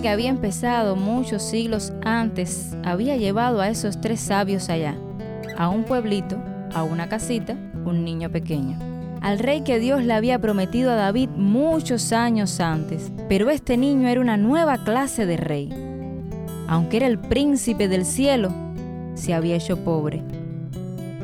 que 0.00 0.08
había 0.08 0.28
empezado 0.28 0.96
muchos 0.96 1.42
siglos 1.42 1.92
antes 2.04 2.76
había 2.84 3.16
llevado 3.16 3.60
a 3.60 3.68
esos 3.68 4.00
tres 4.00 4.20
sabios 4.20 4.68
allá, 4.68 4.96
a 5.56 5.68
un 5.68 5.84
pueblito, 5.84 6.36
a 6.74 6.82
una 6.82 7.08
casita, 7.08 7.56
un 7.84 8.04
niño 8.04 8.30
pequeño. 8.30 8.78
Al 9.20 9.38
rey 9.38 9.62
que 9.62 9.80
Dios 9.80 10.04
le 10.04 10.12
había 10.12 10.38
prometido 10.38 10.92
a 10.92 10.96
David 10.96 11.30
muchos 11.30 12.12
años 12.12 12.60
antes, 12.60 13.10
pero 13.28 13.50
este 13.50 13.76
niño 13.76 14.08
era 14.08 14.20
una 14.20 14.36
nueva 14.36 14.78
clase 14.84 15.26
de 15.26 15.36
rey. 15.36 15.70
Aunque 16.68 16.98
era 16.98 17.06
el 17.06 17.18
príncipe 17.18 17.88
del 17.88 18.04
cielo, 18.04 18.52
se 19.14 19.34
había 19.34 19.56
hecho 19.56 19.82
pobre. 19.84 20.22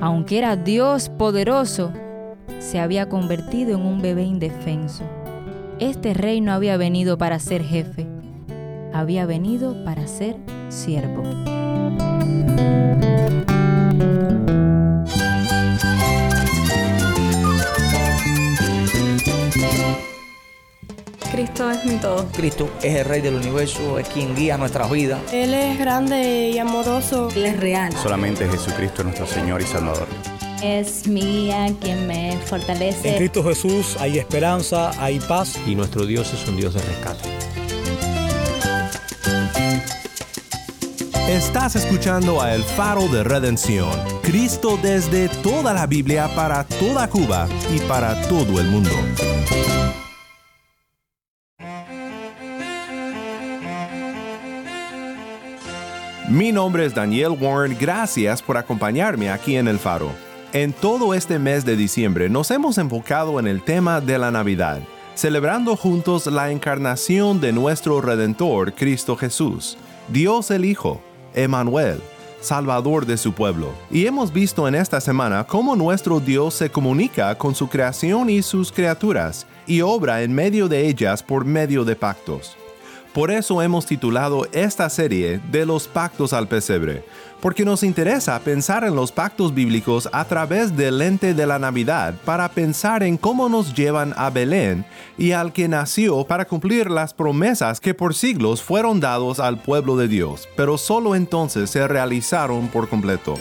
Aunque 0.01 0.39
era 0.39 0.57
Dios 0.57 1.09
poderoso, 1.09 1.93
se 2.59 2.81
había 2.81 3.09
convertido 3.09 3.77
en 3.77 3.87
un 3.87 4.03
bebé 4.03 4.25
indefenso. 4.25 5.05
Este 5.79 6.15
rey 6.15 6.41
no 6.41 6.53
había 6.53 6.77
venido 6.77 7.19
para 7.19 7.39
ser 7.39 7.63
jefe, 7.63 8.07
había 8.95 9.27
venido 9.27 9.85
para 9.85 10.07
ser 10.07 10.37
siervo. 10.69 11.23
Cristo 21.33 21.69
es 21.69 21.85
mi 21.85 21.97
todo. 21.97 22.27
Cristo 22.33 22.71
es 22.81 22.95
el 22.95 23.05
Rey 23.05 23.21
del 23.21 23.35
universo, 23.35 23.99
es 23.99 24.09
quien 24.09 24.37
guía 24.37 24.57
nuestras 24.57 24.89
vidas. 24.89 25.21
Él 25.33 25.53
es 25.53 25.77
grande 25.79 26.51
y 26.55 26.59
amoroso. 26.59 27.29
Él 27.35 27.47
es 27.47 27.59
real. 27.59 27.93
Solamente 28.01 28.49
Jesucristo 28.49 29.03
es 29.03 29.07
nuestro 29.07 29.27
Señor 29.27 29.61
y 29.61 29.65
Salvador. 29.65 30.07
Es 30.63 31.09
mía 31.09 31.67
quien 31.81 32.07
me 32.07 32.39
fortalece. 32.47 33.11
En 33.11 33.17
Cristo 33.17 33.43
Jesús 33.43 33.97
hay 33.99 34.19
esperanza, 34.19 34.93
hay 35.03 35.19
paz. 35.19 35.59
Y 35.67 35.75
nuestro 35.75 36.07
Dios 36.07 36.33
es 36.33 36.49
un 36.49 36.57
Dios 36.57 36.75
de 36.75 36.81
rescate. 36.81 37.34
Estás 41.35 41.75
escuchando 41.75 42.41
a 42.41 42.55
El 42.55 42.63
Faro 42.63 43.09
de 43.09 43.25
Redención, 43.25 43.91
Cristo 44.23 44.79
desde 44.81 45.29
toda 45.29 45.75
la 45.75 45.85
Biblia 45.85 46.31
para 46.37 46.63
toda 46.63 47.11
Cuba 47.11 47.49
y 47.75 47.81
para 47.89 48.15
todo 48.29 48.61
el 48.61 48.69
mundo. 48.69 48.93
Mi 56.29 56.53
nombre 56.53 56.87
es 56.87 56.95
Daniel 56.95 57.37
Warren, 57.41 57.77
gracias 57.81 58.41
por 58.41 58.57
acompañarme 58.57 59.29
aquí 59.29 59.57
en 59.57 59.67
El 59.67 59.81
Faro. 59.81 60.13
En 60.53 60.73
todo 60.73 61.15
este 61.15 61.41
mes 61.41 61.65
de 61.65 61.75
diciembre 61.75 62.29
nos 62.29 62.53
hemos 62.53 62.79
enfocado 62.79 63.41
en 63.41 63.49
el 63.49 63.61
tema 63.61 64.01
de 64.01 64.19
la 64.19 64.31
Navidad, 64.31 64.83
celebrando 65.17 65.75
juntos 65.75 66.29
la 66.29 66.53
encarnación 66.53 67.41
de 67.41 67.53
nuestro 67.53 68.01
Redentor, 68.01 68.73
Cristo 68.73 69.17
Jesús, 69.17 69.77
Dios 70.07 70.53
el 70.53 70.65
Hijo, 70.65 71.03
Emmanuel, 71.35 72.01
Salvador 72.41 73.07
de 73.07 73.17
su 73.17 73.33
pueblo. 73.33 73.73
Y 73.91 74.07
hemos 74.07 74.33
visto 74.33 74.69
en 74.69 74.75
esta 74.75 75.01
semana 75.01 75.45
cómo 75.45 75.77
nuestro 75.77 76.21
Dios 76.21 76.55
se 76.55 76.71
comunica 76.71 77.37
con 77.37 77.55
su 77.55 77.69
creación 77.69 78.31
y 78.31 78.43
sus 78.43 78.71
criaturas, 78.71 79.47
y 79.67 79.81
obra 79.81 80.23
en 80.23 80.35
medio 80.35 80.69
de 80.69 80.87
ellas 80.87 81.23
por 81.23 81.45
medio 81.45 81.85
de 81.85 81.97
pactos. 81.97 82.57
Por 83.15 83.31
eso 83.31 83.63
hemos 83.63 83.87
titulado 83.87 84.49
esta 84.51 84.91
serie 84.91 85.41
de 85.53 85.65
los 85.65 85.87
pactos 85.87 86.33
al 86.33 86.49
pesebre, 86.49 87.05
porque 87.41 87.65
nos 87.65 87.85
interesa 87.85 88.41
pensar 88.41 88.83
en 88.83 88.97
los 88.97 89.13
pactos 89.13 89.55
bíblicos 89.55 90.09
a 90.13 90.25
través 90.25 90.77
del 90.77 90.99
lente 90.99 91.33
de 91.33 91.47
la 91.47 91.61
Navidad 91.61 92.15
para 92.25 92.49
pensar 92.49 93.05
en 93.05 93.17
cómo 93.17 93.49
nos 93.49 93.73
llevan 93.73 94.15
a 94.17 94.31
Belén 94.31 94.85
y 95.17 95.31
al 95.31 95.53
que 95.53 95.69
nació 95.69 96.25
para 96.25 96.45
cumplir 96.45 96.91
las 96.91 97.15
promesas 97.15 97.79
que 97.79 97.95
por 97.95 98.17
siglos 98.17 98.61
fueron 98.61 98.99
dados 98.99 99.39
al 99.39 99.59
pueblo 99.59 99.97
de 99.97 100.09
Dios, 100.09 100.49
pero 100.57 100.77
solo 100.77 101.15
entonces 101.15 101.71
se 101.71 101.87
realizaron 101.87 102.67
por 102.67 102.89
completo. 102.89 103.37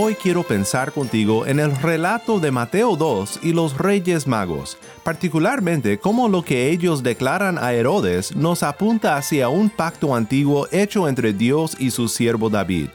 Hoy 0.00 0.14
quiero 0.14 0.44
pensar 0.44 0.92
contigo 0.92 1.44
en 1.44 1.58
el 1.58 1.74
relato 1.74 2.38
de 2.38 2.52
Mateo 2.52 2.94
2 2.94 3.40
y 3.42 3.52
los 3.52 3.76
reyes 3.76 4.28
magos, 4.28 4.78
particularmente 5.02 5.98
cómo 5.98 6.28
lo 6.28 6.42
que 6.42 6.70
ellos 6.70 7.02
declaran 7.02 7.58
a 7.58 7.72
Herodes 7.72 8.36
nos 8.36 8.62
apunta 8.62 9.16
hacia 9.16 9.48
un 9.48 9.68
pacto 9.68 10.14
antiguo 10.14 10.68
hecho 10.70 11.08
entre 11.08 11.32
Dios 11.32 11.74
y 11.80 11.90
su 11.90 12.06
siervo 12.06 12.48
David. 12.48 12.90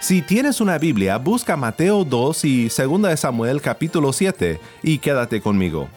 Si 0.00 0.22
tienes 0.22 0.62
una 0.62 0.78
Biblia, 0.78 1.18
busca 1.18 1.58
Mateo 1.58 2.04
2 2.04 2.44
y 2.46 2.68
2 2.70 3.20
Samuel 3.20 3.60
capítulo 3.60 4.14
7 4.14 4.58
y 4.82 4.96
quédate 4.96 5.42
conmigo. 5.42 5.90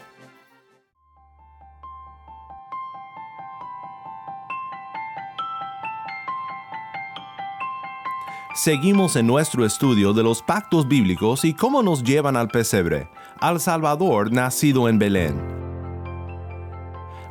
Seguimos 8.61 9.15
en 9.15 9.25
nuestro 9.25 9.65
estudio 9.65 10.11
de 10.11 10.21
los 10.21 10.41
pactos 10.41 10.85
bíblicos 10.85 11.45
y 11.45 11.53
cómo 11.53 11.81
nos 11.81 12.03
llevan 12.03 12.35
al 12.35 12.49
pesebre, 12.49 13.07
al 13.39 13.61
Salvador 13.61 14.33
nacido 14.33 14.89
en 14.89 14.99
Belén. 14.99 15.41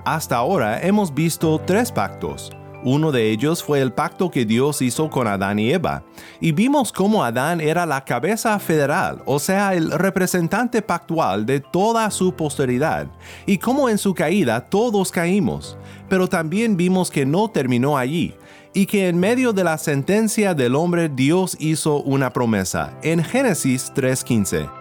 Hasta 0.06 0.37
ahora 0.38 0.81
hemos 0.81 1.12
visto 1.12 1.61
tres 1.67 1.93
pactos. 1.93 2.50
Uno 2.84 3.11
de 3.11 3.31
ellos 3.31 3.62
fue 3.62 3.81
el 3.81 3.93
pacto 3.93 4.31
que 4.31 4.44
Dios 4.44 4.83
hizo 4.83 5.11
con 5.11 5.27
Adán 5.27 5.59
y 5.59 5.72
Eva, 5.72 6.05
y 6.41 6.53
vimos 6.53 6.93
cómo 6.93 7.25
Adán 7.25 7.61
era 7.61 7.84
la 7.87 8.05
cabeza 8.05 8.56
federal, 8.61 9.21
o 9.27 9.41
sea, 9.41 9.75
el 9.75 9.91
representante 9.91 10.81
pactual 10.81 11.44
de 11.44 11.59
toda 11.59 12.09
su 12.12 12.33
posteridad, 12.33 13.09
y 13.47 13.59
cómo 13.59 13.88
en 13.88 13.99
su 13.99 14.15
caída 14.15 14.61
todos 14.61 15.11
caímos. 15.11 15.77
Pero 16.09 16.28
también 16.28 16.77
vimos 16.77 17.11
que 17.11 17.27
no 17.27 17.50
terminó 17.50 17.99
allí, 17.99 18.34
y 18.72 18.87
que 18.87 19.09
en 19.09 19.19
medio 19.19 19.53
de 19.53 19.65
la 19.65 19.77
sentencia 19.77 20.55
del 20.55 20.77
hombre 20.77 21.09
Dios 21.09 21.56
hizo 21.59 22.00
una 22.03 22.33
promesa 22.33 22.97
en 23.03 23.25
Génesis 23.25 23.93
3:15. 23.93 24.78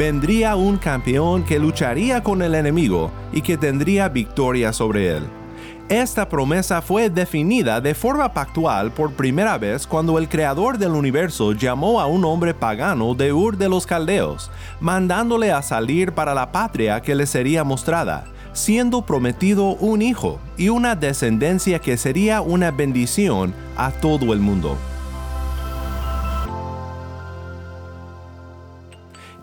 Vendría 0.00 0.56
un 0.56 0.78
campeón 0.78 1.44
que 1.44 1.58
lucharía 1.58 2.22
con 2.22 2.40
el 2.40 2.54
enemigo 2.54 3.10
y 3.34 3.42
que 3.42 3.58
tendría 3.58 4.08
victoria 4.08 4.72
sobre 4.72 5.14
él. 5.14 5.24
Esta 5.90 6.26
promesa 6.26 6.80
fue 6.80 7.10
definida 7.10 7.82
de 7.82 7.94
forma 7.94 8.32
pactual 8.32 8.92
por 8.92 9.12
primera 9.12 9.58
vez 9.58 9.86
cuando 9.86 10.16
el 10.16 10.26
creador 10.26 10.78
del 10.78 10.92
universo 10.92 11.52
llamó 11.52 12.00
a 12.00 12.06
un 12.06 12.24
hombre 12.24 12.54
pagano 12.54 13.14
de 13.14 13.34
Ur 13.34 13.58
de 13.58 13.68
los 13.68 13.86
Caldeos, 13.86 14.50
mandándole 14.80 15.52
a 15.52 15.60
salir 15.60 16.12
para 16.12 16.32
la 16.32 16.50
patria 16.50 17.02
que 17.02 17.14
le 17.14 17.26
sería 17.26 17.62
mostrada 17.62 18.24
siendo 18.52 19.02
prometido 19.02 19.76
un 19.76 20.02
hijo 20.02 20.40
y 20.56 20.70
una 20.70 20.96
descendencia 20.96 21.78
que 21.78 21.96
sería 21.96 22.40
una 22.40 22.70
bendición 22.72 23.54
a 23.76 23.92
todo 23.92 24.32
el 24.32 24.40
mundo. 24.40 24.76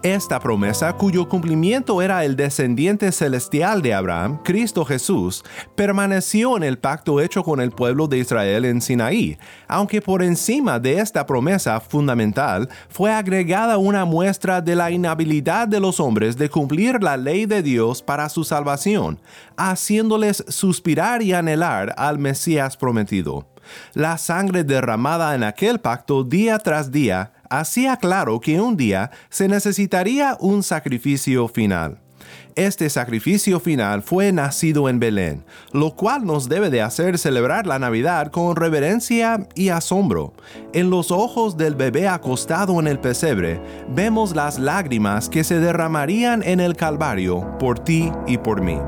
Esta 0.03 0.39
promesa, 0.39 0.93
cuyo 0.93 1.27
cumplimiento 1.27 2.03
era 2.03 2.23
el 2.23 2.35
descendiente 2.35 3.11
celestial 3.11 3.81
de 3.81 3.95
Abraham, 3.95 4.39
Cristo 4.43 4.85
Jesús, 4.85 5.43
permaneció 5.75 6.55
en 6.55 6.63
el 6.63 6.77
pacto 6.77 7.19
hecho 7.19 7.43
con 7.43 7.59
el 7.59 7.71
pueblo 7.71 8.07
de 8.07 8.19
Israel 8.19 8.65
en 8.65 8.79
Sinaí, 8.79 9.39
aunque 9.67 9.99
por 9.99 10.21
encima 10.21 10.79
de 10.79 10.99
esta 10.99 11.25
promesa 11.25 11.79
fundamental 11.79 12.69
fue 12.89 13.11
agregada 13.11 13.79
una 13.79 14.05
muestra 14.05 14.61
de 14.61 14.75
la 14.75 14.91
inhabilidad 14.91 15.67
de 15.67 15.79
los 15.79 15.99
hombres 15.99 16.37
de 16.37 16.49
cumplir 16.49 17.01
la 17.01 17.17
ley 17.17 17.47
de 17.47 17.63
Dios 17.63 18.03
para 18.03 18.29
su 18.29 18.43
salvación, 18.43 19.19
haciéndoles 19.55 20.43
suspirar 20.47 21.23
y 21.23 21.33
anhelar 21.33 21.95
al 21.97 22.19
Mesías 22.19 22.77
prometido. 22.77 23.47
La 23.93 24.17
sangre 24.17 24.63
derramada 24.63 25.35
en 25.35 25.43
aquel 25.43 25.79
pacto 25.79 26.23
día 26.23 26.59
tras 26.59 26.91
día 26.91 27.33
hacía 27.49 27.97
claro 27.97 28.39
que 28.39 28.59
un 28.59 28.77
día 28.77 29.11
se 29.29 29.47
necesitaría 29.47 30.37
un 30.39 30.63
sacrificio 30.63 31.47
final. 31.47 31.99
Este 32.55 32.89
sacrificio 32.89 33.59
final 33.59 34.01
fue 34.01 34.31
nacido 34.31 34.89
en 34.89 34.99
Belén, 34.99 35.45
lo 35.73 35.95
cual 35.95 36.25
nos 36.25 36.49
debe 36.49 36.71
de 36.71 36.81
hacer 36.81 37.19
celebrar 37.19 37.67
la 37.67 37.77
Navidad 37.77 38.31
con 38.31 38.55
reverencia 38.55 39.47
y 39.53 39.69
asombro. 39.69 40.33
En 40.73 40.89
los 40.89 41.11
ojos 41.11 41.55
del 41.55 41.75
bebé 41.75 42.07
acostado 42.07 42.79
en 42.79 42.87
el 42.87 42.99
pesebre 42.99 43.61
vemos 43.89 44.35
las 44.35 44.57
lágrimas 44.57 45.29
que 45.29 45.43
se 45.43 45.59
derramarían 45.59 46.41
en 46.41 46.59
el 46.59 46.75
Calvario 46.75 47.57
por 47.59 47.77
ti 47.77 48.11
y 48.25 48.39
por 48.39 48.61
mí. 48.61 48.79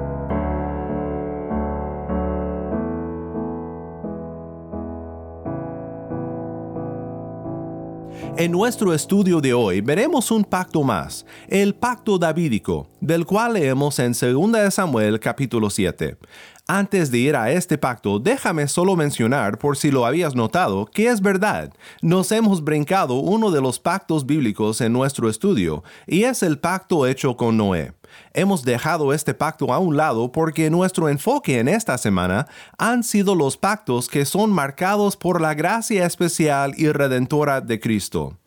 En 8.37 8.51
nuestro 8.51 8.93
estudio 8.93 9.41
de 9.41 9.53
hoy 9.53 9.81
veremos 9.81 10.31
un 10.31 10.43
pacto 10.43 10.83
más, 10.83 11.25
el 11.47 11.75
pacto 11.75 12.17
davídico, 12.17 12.87
del 13.01 13.25
cual 13.25 13.53
leemos 13.53 13.99
en 13.99 14.13
2 14.13 14.73
Samuel 14.73 15.19
capítulo 15.19 15.69
7. 15.69 16.17
Antes 16.65 17.09
de 17.09 17.17
ir 17.17 17.35
a 17.35 17.51
este 17.51 17.77
pacto, 17.77 18.19
déjame 18.19 18.67
solo 18.67 18.95
mencionar, 18.95 19.57
por 19.57 19.75
si 19.75 19.89
lo 19.89 20.05
habías 20.05 20.35
notado, 20.35 20.85
que 20.85 21.07
es 21.07 21.19
verdad. 21.19 21.73
Nos 22.01 22.31
hemos 22.31 22.63
brincado 22.63 23.15
uno 23.15 23.51
de 23.51 23.59
los 23.59 23.79
pactos 23.79 24.25
bíblicos 24.25 24.79
en 24.81 24.93
nuestro 24.93 25.29
estudio, 25.29 25.83
y 26.05 26.23
es 26.23 26.43
el 26.43 26.59
pacto 26.59 27.07
hecho 27.07 27.35
con 27.35 27.57
Noé. 27.57 27.93
Hemos 28.33 28.63
dejado 28.63 29.13
este 29.13 29.33
pacto 29.33 29.73
a 29.73 29.79
un 29.79 29.97
lado 29.97 30.31
porque 30.31 30.69
nuestro 30.69 31.09
enfoque 31.09 31.59
en 31.59 31.67
esta 31.67 31.97
semana 31.97 32.47
han 32.77 33.03
sido 33.03 33.35
los 33.35 33.57
pactos 33.57 34.07
que 34.07 34.25
son 34.25 34.51
marcados 34.51 35.17
por 35.17 35.41
la 35.41 35.53
gracia 35.53 36.05
especial 36.05 36.73
y 36.77 36.89
redentora 36.89 37.61
de 37.61 37.79
Cristo. 37.79 38.37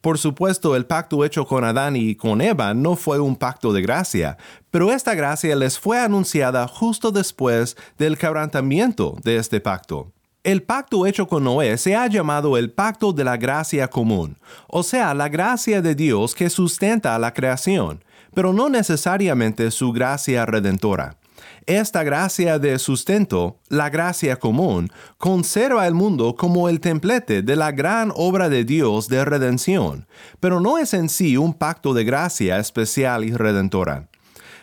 Por 0.00 0.18
supuesto, 0.18 0.76
el 0.76 0.86
pacto 0.86 1.24
hecho 1.24 1.44
con 1.46 1.64
Adán 1.64 1.96
y 1.96 2.14
con 2.14 2.40
Eva 2.40 2.72
no 2.72 2.94
fue 2.94 3.18
un 3.18 3.34
pacto 3.34 3.72
de 3.72 3.82
gracia, 3.82 4.38
pero 4.70 4.92
esta 4.92 5.14
gracia 5.14 5.56
les 5.56 5.78
fue 5.78 5.98
anunciada 5.98 6.68
justo 6.68 7.10
después 7.10 7.76
del 7.98 8.16
quebrantamiento 8.16 9.16
de 9.24 9.36
este 9.36 9.60
pacto. 9.60 10.12
El 10.48 10.62
pacto 10.62 11.04
hecho 11.04 11.28
con 11.28 11.44
Noé 11.44 11.76
se 11.76 11.94
ha 11.94 12.06
llamado 12.06 12.56
el 12.56 12.70
pacto 12.70 13.12
de 13.12 13.22
la 13.22 13.36
gracia 13.36 13.88
común, 13.88 14.38
o 14.66 14.82
sea, 14.82 15.12
la 15.12 15.28
gracia 15.28 15.82
de 15.82 15.94
Dios 15.94 16.34
que 16.34 16.48
sustenta 16.48 17.14
a 17.14 17.18
la 17.18 17.34
creación, 17.34 18.02
pero 18.32 18.54
no 18.54 18.70
necesariamente 18.70 19.70
su 19.70 19.92
gracia 19.92 20.46
redentora. 20.46 21.18
Esta 21.66 22.02
gracia 22.02 22.58
de 22.58 22.78
sustento, 22.78 23.58
la 23.68 23.90
gracia 23.90 24.36
común, 24.36 24.90
conserva 25.18 25.86
el 25.86 25.92
mundo 25.92 26.34
como 26.34 26.70
el 26.70 26.80
templete 26.80 27.42
de 27.42 27.54
la 27.54 27.70
gran 27.70 28.10
obra 28.16 28.48
de 28.48 28.64
Dios 28.64 29.08
de 29.08 29.26
redención, 29.26 30.06
pero 30.40 30.60
no 30.60 30.78
es 30.78 30.94
en 30.94 31.10
sí 31.10 31.36
un 31.36 31.52
pacto 31.52 31.92
de 31.92 32.04
gracia 32.04 32.58
especial 32.58 33.22
y 33.22 33.32
redentora. 33.32 34.08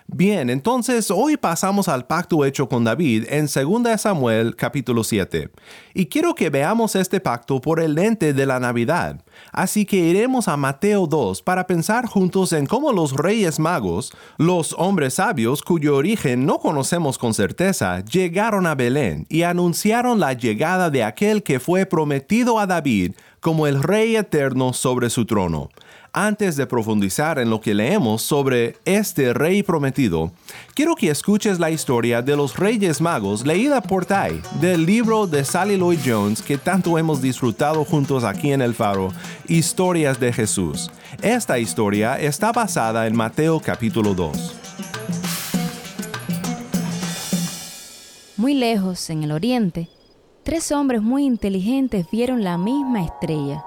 Bien, 0.07 0.52
entonces 0.52 1.10
hoy 1.10 1.36
pasamos 1.36 1.88
al 1.88 2.06
pacto 2.06 2.46
hecho 2.46 2.69
con 2.69 2.84
David 2.84 3.25
en 3.28 3.48
2 3.48 4.00
Samuel 4.00 4.56
capítulo 4.56 5.04
7. 5.04 5.50
Y 5.96 6.06
quiero 6.06 6.36
que 6.36 6.52
veamos 6.52 6.96
este 6.96 7.19
pacto 7.19 7.60
por 7.60 7.80
el 7.80 7.96
lente 7.96 8.31
de 8.31 8.46
la 8.46 8.60
Navidad. 8.60 9.24
Así 9.52 9.84
que 9.84 9.98
iremos 9.98 10.48
a 10.48 10.57
Mateo 10.57 11.07
2 11.07 11.42
para 11.42 11.66
pensar 11.66 12.06
juntos 12.06 12.54
en 12.54 12.68
cómo 12.68 12.94
los 12.94 13.13
reyes 13.13 13.57
magos, 13.57 14.13
los 14.38 14.74
hombres 14.78 15.16
sabios 15.16 15.63
cuyo 15.63 15.96
origen 15.96 16.46
no 16.46 16.60
conocemos 16.60 17.18
con 17.18 17.34
certeza, 17.34 18.06
llegaron 18.06 18.68
a 18.68 18.75
Belén 18.75 19.25
y 19.28 19.42
anunciaron 19.42 20.19
la 20.19 20.34
llegada 20.34 20.92
de 20.92 21.04
aquel 21.04 21.42
que 21.42 21.60
fue 21.60 21.88
prometido 21.88 22.60
a 22.60 22.68
David 22.68 23.13
como 23.40 23.66
el 23.66 23.81
Rey 23.81 24.16
eterno 24.16 24.72
sobre 24.72 25.10
su 25.10 25.25
trono 25.25 25.69
antes 26.15 26.56
de 26.56 26.65
profundizar 26.65 27.39
en 27.39 27.50
lo 27.50 27.59
que 27.59 27.73
leemos 27.73 28.21
sobre 28.21 28.77
este 28.85 29.33
rey 29.33 29.63
prometido, 29.63 30.31
quiero 30.73 30.95
que 30.95 31.09
escuches 31.09 31.59
la 31.59 31.71
historia 31.71 32.21
de 32.21 32.38
los 32.38 32.56
Reyes 32.56 33.01
Magos 33.01 33.45
leída 33.45 33.81
por 33.81 34.06
Tai 34.06 34.41
del 34.62 34.85
libro 34.85 35.27
de 35.27 35.44
Sally 35.44 35.75
Lloyd 35.75 36.00
Jones 36.06 36.41
que 36.41 36.57
tanto 36.57 36.97
hemos 36.97 37.21
disfrutado 37.21 37.83
juntos 37.83 38.23
aquí 38.23 38.53
en 38.53 38.62
El 38.62 38.73
Faro, 38.73 39.12
Historias 39.50 40.17
de 40.17 40.31
Jesús. 40.31 40.89
Esta 41.21 41.59
historia 41.59 42.18
está 42.18 42.53
basada 42.53 43.07
en 43.07 43.15
Mateo 43.15 43.59
capítulo 43.59 44.13
2. 44.13 44.56
Muy 48.38 48.53
lejos, 48.53 49.09
en 49.09 49.23
el 49.23 49.33
oriente, 49.33 49.89
tres 50.44 50.71
hombres 50.71 51.01
muy 51.01 51.25
inteligentes 51.25 52.06
vieron 52.09 52.41
la 52.41 52.57
misma 52.57 53.03
estrella 53.03 53.65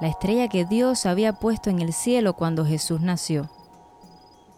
la 0.00 0.08
estrella 0.08 0.48
que 0.48 0.64
Dios 0.64 1.04
había 1.06 1.34
puesto 1.34 1.70
en 1.70 1.80
el 1.80 1.92
cielo 1.92 2.34
cuando 2.34 2.64
Jesús 2.64 3.00
nació. 3.00 3.50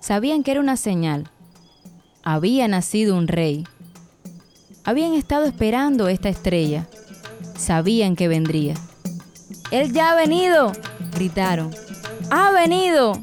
Sabían 0.00 0.43
que 0.43 0.53
era 0.53 0.61
una 0.61 0.77
señal. 0.77 1.31
Había 2.23 2.69
nacido 2.69 3.17
un 3.17 3.29
rey. 3.29 3.67
Habían 4.85 5.15
estado 5.15 5.44
esperando 5.44 6.09
esta 6.09 6.29
estrella. 6.29 6.89
Sabían 7.56 8.17
que 8.17 8.29
vendría. 8.29 8.75
Él 9.71 9.93
ya 9.93 10.12
ha 10.12 10.15
venido, 10.15 10.73
gritaron. 11.15 11.71
Ha 12.31 12.50
venido. 12.53 13.21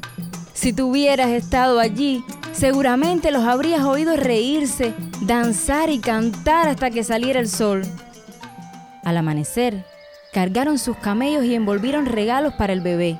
Si 0.52 0.72
tú 0.72 0.90
hubieras 0.90 1.30
estado 1.30 1.78
allí, 1.78 2.24
seguramente 2.52 3.30
los 3.30 3.44
habrías 3.44 3.84
oído 3.84 4.16
reírse, 4.16 4.94
danzar 5.22 5.90
y 5.90 6.00
cantar 6.00 6.68
hasta 6.68 6.90
que 6.90 7.04
saliera 7.04 7.40
el 7.40 7.48
sol. 7.48 7.82
Al 9.04 9.16
amanecer, 9.16 9.86
Cargaron 10.32 10.78
sus 10.78 10.96
camellos 10.96 11.44
y 11.44 11.54
envolvieron 11.54 12.06
regalos 12.06 12.54
para 12.54 12.72
el 12.72 12.80
bebé. 12.80 13.18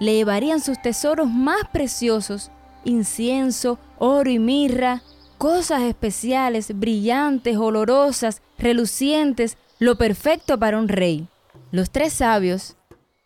Le 0.00 0.14
llevarían 0.14 0.60
sus 0.60 0.80
tesoros 0.82 1.30
más 1.30 1.62
preciosos, 1.72 2.50
incienso, 2.84 3.78
oro 3.98 4.30
y 4.30 4.40
mirra, 4.40 5.02
cosas 5.38 5.82
especiales, 5.82 6.76
brillantes, 6.78 7.56
olorosas, 7.56 8.42
relucientes, 8.58 9.56
lo 9.78 9.96
perfecto 9.96 10.58
para 10.58 10.78
un 10.78 10.88
rey. 10.88 11.28
Los 11.70 11.90
tres 11.90 12.12
sabios, 12.14 12.76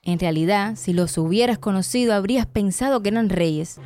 en 0.03 0.19
realidad, 0.19 0.77
si 0.77 0.93
los 0.93 1.17
hubieras 1.17 1.59
conocido, 1.59 2.15
habrías 2.15 2.47
pensado 2.47 3.03
que 3.03 3.09
eran 3.09 3.31
reyes, 3.31 3.79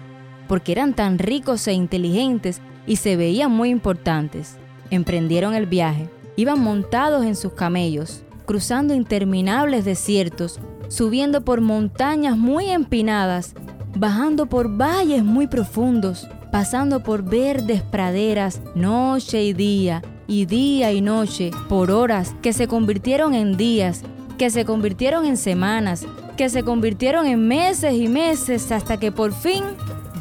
porque 0.48 0.72
eran 0.72 0.94
tan 0.94 1.18
ricos 1.18 1.66
e 1.68 1.72
inteligentes 1.72 2.60
y 2.86 2.96
se 2.96 3.16
veían 3.16 3.50
muy 3.52 3.70
importantes. 3.70 4.56
Emprendieron 4.90 5.54
el 5.54 5.66
viaje, 5.66 6.08
iban 6.36 6.60
montados 6.60 7.25
en 7.25 7.36
sus 7.36 7.52
camellos, 7.52 8.25
cruzando 8.42 8.94
interminables 8.94 9.84
desiertos, 9.84 10.60
subiendo 10.88 11.44
por 11.44 11.60
montañas 11.60 12.36
muy 12.36 12.70
empinadas, 12.70 13.54
bajando 13.96 14.46
por 14.46 14.76
valles 14.76 15.24
muy 15.24 15.46
profundos, 15.46 16.28
pasando 16.50 17.02
por 17.02 17.22
verdes 17.22 17.82
praderas 17.82 18.60
noche 18.74 19.42
y 19.42 19.52
día, 19.52 20.02
y 20.26 20.46
día 20.46 20.92
y 20.92 21.00
noche, 21.00 21.50
por 21.68 21.90
horas 21.90 22.34
que 22.42 22.52
se 22.52 22.68
convirtieron 22.68 23.34
en 23.34 23.56
días, 23.56 24.02
que 24.38 24.50
se 24.50 24.64
convirtieron 24.64 25.24
en 25.24 25.36
semanas, 25.36 26.06
que 26.36 26.48
se 26.48 26.62
convirtieron 26.62 27.26
en 27.26 27.46
meses 27.46 27.94
y 27.94 28.08
meses 28.08 28.72
hasta 28.72 28.96
que 28.96 29.12
por 29.12 29.32
fin 29.32 29.64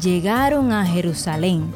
llegaron 0.00 0.72
a 0.72 0.84
Jerusalén. 0.84 1.72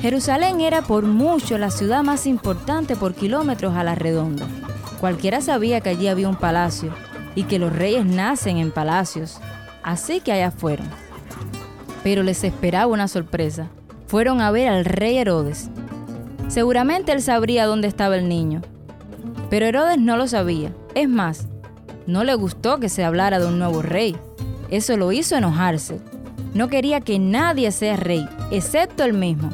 Jerusalén 0.00 0.60
era 0.60 0.82
por 0.82 1.04
mucho 1.04 1.58
la 1.58 1.70
ciudad 1.70 2.02
más 2.02 2.26
importante 2.26 2.96
por 2.96 3.14
kilómetros 3.14 3.74
a 3.74 3.84
la 3.84 3.94
redonda. 3.94 4.46
Cualquiera 5.00 5.42
sabía 5.42 5.80
que 5.82 5.90
allí 5.90 6.08
había 6.08 6.28
un 6.28 6.36
palacio 6.36 6.90
y 7.34 7.44
que 7.44 7.58
los 7.58 7.72
reyes 7.72 8.06
nacen 8.06 8.56
en 8.56 8.70
palacios, 8.70 9.38
así 9.82 10.20
que 10.20 10.32
allá 10.32 10.50
fueron. 10.50 10.88
Pero 12.02 12.22
les 12.22 12.42
esperaba 12.44 12.86
una 12.86 13.06
sorpresa. 13.06 13.68
Fueron 14.06 14.40
a 14.40 14.50
ver 14.50 14.68
al 14.68 14.84
rey 14.84 15.18
Herodes. 15.18 15.68
Seguramente 16.48 17.12
él 17.12 17.20
sabría 17.20 17.66
dónde 17.66 17.88
estaba 17.88 18.16
el 18.16 18.28
niño, 18.28 18.62
pero 19.50 19.66
Herodes 19.66 19.98
no 19.98 20.16
lo 20.16 20.28
sabía. 20.28 20.72
Es 20.94 21.08
más, 21.08 21.46
no 22.06 22.24
le 22.24 22.34
gustó 22.34 22.80
que 22.80 22.88
se 22.88 23.04
hablara 23.04 23.38
de 23.38 23.46
un 23.46 23.58
nuevo 23.58 23.82
rey. 23.82 24.16
Eso 24.70 24.96
lo 24.96 25.12
hizo 25.12 25.36
enojarse. 25.36 26.00
No 26.54 26.68
quería 26.68 27.00
que 27.00 27.18
nadie 27.18 27.70
sea 27.70 27.96
rey, 27.96 28.26
excepto 28.50 29.04
él 29.04 29.12
mismo. 29.12 29.50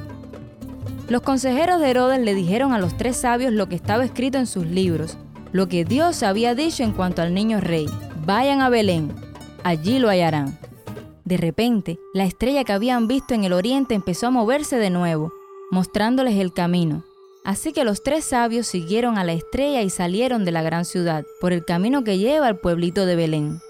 Los 1.09 1.23
consejeros 1.23 1.81
de 1.81 1.91
Herodes 1.91 2.21
le 2.21 2.35
dijeron 2.35 2.73
a 2.73 2.79
los 2.79 2.97
tres 2.97 3.17
sabios 3.17 3.53
lo 3.53 3.69
que 3.69 3.75
estaba 3.75 4.05
escrito 4.05 4.39
en 4.39 4.47
sus 4.47 4.67
libros 4.67 5.19
lo 5.53 5.69
que 5.69 5.85
Dios 5.85 6.23
había 6.23 6.55
dicho 6.55 6.83
en 6.83 6.93
cuanto 6.93 7.23
al 7.23 7.35
niño 7.35 7.61
rey. 7.61 7.87
Vayan 8.25 8.61
a 8.63 8.71
Belén, 8.71 9.15
allí 9.63 9.99
lo 9.99 10.09
hallarán. 10.09 10.59
De 11.25 11.37
repente, 11.37 11.99
la 12.15 12.25
estrella 12.25 12.65
que 12.65 12.73
habían 12.73 13.07
visto 13.07 13.35
en 13.35 13.45
el 13.45 13.53
oriente 13.53 13.95
empezó 13.95 14.27
a 14.27 14.31
moverse 14.31 14.77
de 14.77 14.91
nuevo, 14.91 15.33
mostrándoles 15.71 16.37
el 16.39 16.53
camino. 16.53 17.05
Así 17.45 17.73
que 17.73 17.85
los 17.85 18.03
tres 18.03 18.25
sabios 18.25 18.67
siguieron 18.67 19.19
a 19.19 19.25
la 19.25 19.33
estrella 19.33 19.83
y 19.83 19.91
salieron 19.91 20.45
de 20.45 20.53
la 20.53 20.63
gran 20.63 20.85
ciudad, 20.85 21.25
por 21.41 21.53
el 21.53 21.65
camino 21.65 22.05
que 22.05 22.19
lleva 22.19 22.47
al 22.47 22.59
pueblito 22.59 23.05
de 23.05 23.17
Belén. 23.17 23.61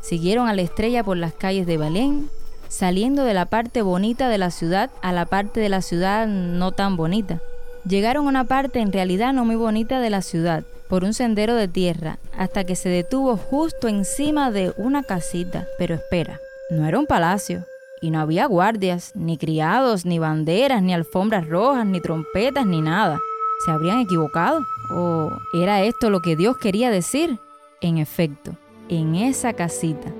Siguieron 0.00 0.48
a 0.48 0.54
la 0.54 0.62
estrella 0.62 1.04
por 1.04 1.16
las 1.16 1.34
calles 1.34 1.66
de 1.66 1.76
Belén, 1.76 2.30
saliendo 2.68 3.24
de 3.24 3.34
la 3.34 3.46
parte 3.46 3.82
bonita 3.82 4.28
de 4.28 4.38
la 4.38 4.50
ciudad 4.50 4.90
a 5.02 5.12
la 5.12 5.26
parte 5.26 5.60
de 5.60 5.68
la 5.68 5.82
ciudad 5.82 6.26
no 6.26 6.72
tan 6.72 6.96
bonita. 6.96 7.40
Llegaron 7.86 8.26
a 8.26 8.28
una 8.28 8.44
parte 8.44 8.80
en 8.80 8.92
realidad 8.92 9.32
no 9.32 9.44
muy 9.44 9.56
bonita 9.56 10.00
de 10.00 10.10
la 10.10 10.22
ciudad, 10.22 10.64
por 10.88 11.04
un 11.04 11.14
sendero 11.14 11.54
de 11.54 11.68
tierra 11.68 12.18
hasta 12.36 12.64
que 12.64 12.76
se 12.76 12.88
detuvo 12.88 13.36
justo 13.36 13.88
encima 13.88 14.50
de 14.50 14.72
una 14.76 15.02
casita. 15.02 15.66
Pero 15.78 15.94
espera, 15.94 16.40
no 16.70 16.86
era 16.86 16.98
un 16.98 17.06
palacio. 17.06 17.64
Y 18.00 18.10
no 18.10 18.20
había 18.20 18.46
guardias, 18.46 19.12
ni 19.16 19.36
criados, 19.38 20.04
ni 20.04 20.18
banderas, 20.18 20.82
ni 20.82 20.94
alfombras 20.94 21.48
rojas, 21.48 21.84
ni 21.84 22.00
trompetas, 22.00 22.64
ni 22.64 22.80
nada. 22.80 23.20
¿Se 23.64 23.72
habrían 23.72 23.98
equivocado? 23.98 24.60
¿O 24.92 25.30
era 25.52 25.82
esto 25.82 26.08
lo 26.08 26.20
que 26.20 26.36
Dios 26.36 26.56
quería 26.58 26.90
decir? 26.90 27.38
En 27.80 27.98
efecto, 27.98 28.52
en 28.88 29.16
esa 29.16 29.52
casita, 29.52 30.12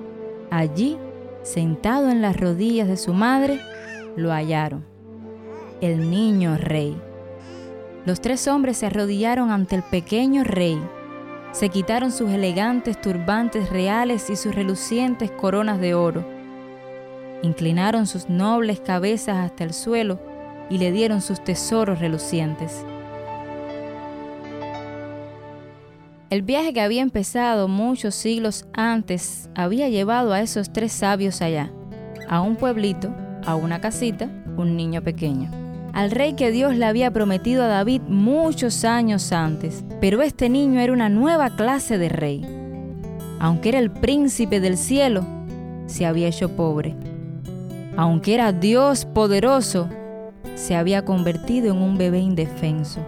allí, 0.50 0.96
sentado 1.42 2.10
en 2.10 2.20
las 2.20 2.36
rodillas 2.36 2.88
de 2.88 2.96
su 2.96 3.14
madre, 3.14 3.60
lo 4.16 4.32
hallaron. 4.32 4.84
El 5.80 6.10
niño 6.10 6.56
rey. 6.56 7.00
Los 8.08 8.22
tres 8.22 8.48
hombres 8.48 8.78
se 8.78 8.86
arrodillaron 8.86 9.50
ante 9.50 9.76
el 9.76 9.82
pequeño 9.82 10.42
rey. 10.42 10.80
Se 11.52 11.68
quitaron 11.68 12.10
sus 12.10 12.30
elegantes 12.30 12.98
turbantes 12.98 13.68
reales 13.68 14.30
y 14.30 14.36
sus 14.36 14.54
relucientes 14.54 15.30
coronas 15.30 15.78
de 15.78 15.92
oro. 15.92 16.26
Inclinaron 17.42 18.06
sus 18.06 18.30
nobles 18.30 18.80
cabezas 18.80 19.36
hasta 19.36 19.62
el 19.62 19.74
suelo 19.74 20.18
y 20.70 20.78
le 20.78 20.90
dieron 20.90 21.20
sus 21.20 21.44
tesoros 21.44 21.98
relucientes. 21.98 22.82
El 26.30 26.40
viaje 26.40 26.72
que 26.72 26.80
había 26.80 27.02
empezado 27.02 27.68
muchos 27.68 28.14
siglos 28.14 28.66
antes 28.72 29.50
había 29.54 29.90
llevado 29.90 30.32
a 30.32 30.40
esos 30.40 30.72
tres 30.72 30.92
sabios 30.92 31.42
allá, 31.42 31.70
a 32.26 32.40
un 32.40 32.56
pueblito, 32.56 33.14
a 33.44 33.54
una 33.54 33.82
casita, 33.82 34.30
un 34.56 34.78
niño 34.78 35.02
pequeño. 35.02 35.67
Al 35.92 36.10
rey 36.10 36.34
que 36.34 36.50
Dios 36.50 36.76
le 36.76 36.84
había 36.84 37.10
prometido 37.10 37.64
a 37.64 37.68
David 37.68 38.02
muchos 38.08 38.84
años 38.84 39.32
antes, 39.32 39.84
pero 40.00 40.22
este 40.22 40.48
niño 40.48 40.80
era 40.80 40.92
una 40.92 41.08
nueva 41.08 41.50
clase 41.56 41.98
de 41.98 42.08
rey. 42.08 42.46
Aunque 43.40 43.70
era 43.70 43.78
el 43.78 43.90
príncipe 43.90 44.60
del 44.60 44.76
cielo, 44.76 45.24
se 45.86 46.06
había 46.06 46.28
hecho 46.28 46.50
pobre. 46.56 46.94
Aunque 47.96 48.34
era 48.34 48.52
Dios 48.52 49.04
poderoso, 49.06 49.88
se 50.54 50.76
había 50.76 51.04
convertido 51.04 51.72
en 51.72 51.82
un 51.82 51.98
bebé 51.98 52.20
indefenso. 52.20 53.00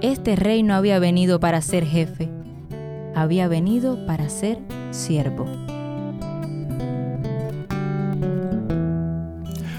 Este 0.00 0.36
rey 0.36 0.62
no 0.62 0.74
había 0.74 0.98
venido 0.98 1.40
para 1.40 1.60
ser 1.60 1.84
jefe, 1.84 2.28
había 3.14 3.48
venido 3.48 4.06
para 4.06 4.28
ser 4.28 4.58
siervo. 4.90 5.46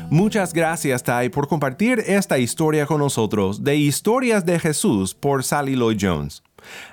Muchas 0.09 0.53
gracias, 0.53 1.01
Tai, 1.03 1.29
por 1.29 1.47
compartir 1.47 2.03
esta 2.05 2.37
historia 2.37 2.85
con 2.85 2.99
nosotros 2.99 3.63
de 3.63 3.75
Historias 3.75 4.45
de 4.45 4.59
Jesús 4.59 5.15
por 5.15 5.43
Sally 5.43 5.75
Lloyd 5.75 5.97
Jones. 5.99 6.43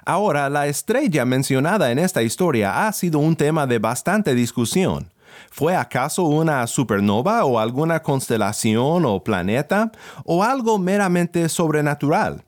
Ahora, 0.04 0.48
la 0.48 0.66
estrella 0.66 1.24
mencionada 1.24 1.92
en 1.92 1.98
esta 1.98 2.22
historia 2.22 2.86
ha 2.86 2.92
sido 2.92 3.18
un 3.18 3.36
tema 3.36 3.66
de 3.66 3.78
bastante 3.78 4.34
discusión. 4.34 5.12
¿Fue 5.50 5.76
acaso 5.76 6.24
una 6.24 6.66
supernova 6.66 7.44
o 7.44 7.58
alguna 7.58 8.02
constelación 8.02 9.04
o 9.04 9.22
planeta 9.22 9.92
o 10.24 10.42
algo 10.42 10.78
meramente 10.78 11.48
sobrenatural? 11.48 12.44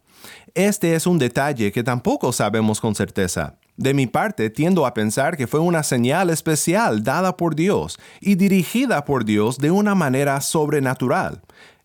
Este 0.54 0.94
es 0.94 1.06
un 1.06 1.18
detalle 1.18 1.72
que 1.72 1.82
tampoco 1.82 2.32
sabemos 2.32 2.80
con 2.80 2.94
certeza. 2.94 3.56
De 3.76 3.92
mi 3.92 4.06
parte, 4.06 4.50
tiendo 4.50 4.86
a 4.86 4.94
pensar 4.94 5.36
que 5.36 5.48
fue 5.48 5.58
una 5.58 5.82
señal 5.82 6.30
especial 6.30 7.02
dada 7.02 7.36
por 7.36 7.56
Dios 7.56 7.98
y 8.20 8.36
dirigida 8.36 9.04
por 9.04 9.24
Dios 9.24 9.58
de 9.58 9.72
una 9.72 9.96
manera 9.96 10.40
sobrenatural. 10.40 11.42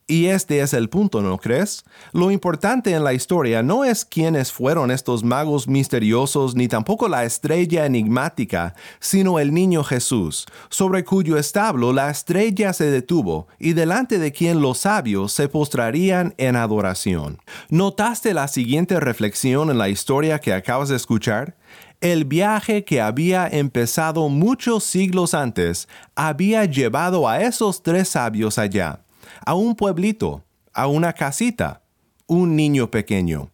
Y 0.09 0.25
este 0.25 0.61
es 0.61 0.73
el 0.73 0.89
punto, 0.89 1.21
¿no 1.21 1.37
crees? 1.37 1.85
Lo 2.13 2.31
importante 2.31 2.95
en 2.95 3.03
la 3.03 3.13
historia 3.13 3.61
no 3.61 3.85
es 3.85 4.03
quiénes 4.05 4.51
fueron 4.51 4.89
estos 4.89 5.23
magos 5.23 5.67
misteriosos 5.67 6.55
ni 6.55 6.67
tampoco 6.67 7.07
la 7.07 7.25
estrella 7.25 7.85
enigmática, 7.85 8.73
sino 8.99 9.37
el 9.37 9.53
niño 9.53 9.83
Jesús, 9.83 10.47
sobre 10.71 11.05
cuyo 11.05 11.37
establo 11.37 11.93
la 11.93 12.09
estrella 12.09 12.73
se 12.73 12.89
detuvo 12.89 13.49
y 13.59 13.73
delante 13.73 14.17
de 14.17 14.31
quien 14.31 14.63
los 14.63 14.79
sabios 14.79 15.31
se 15.31 15.47
postrarían 15.47 16.33
en 16.39 16.55
adoración. 16.55 17.37
¿Notaste 17.69 18.33
la 18.33 18.47
siguiente 18.47 18.99
reflexión 18.99 19.69
en 19.69 19.77
la 19.77 19.89
historia 19.89 20.39
que 20.39 20.53
acabas 20.53 20.89
de 20.89 20.95
escuchar? 20.95 21.55
El 22.01 22.25
viaje 22.25 22.83
que 22.83 22.99
había 22.99 23.47
empezado 23.47 24.27
muchos 24.27 24.85
siglos 24.85 25.35
antes 25.35 25.87
había 26.15 26.65
llevado 26.65 27.29
a 27.29 27.43
esos 27.43 27.83
tres 27.83 28.09
sabios 28.09 28.57
allá 28.57 29.01
a 29.45 29.53
un 29.53 29.75
pueblito, 29.75 30.43
a 30.73 30.87
una 30.87 31.13
casita, 31.13 31.81
un 32.27 32.55
niño 32.55 32.91
pequeño, 32.91 33.51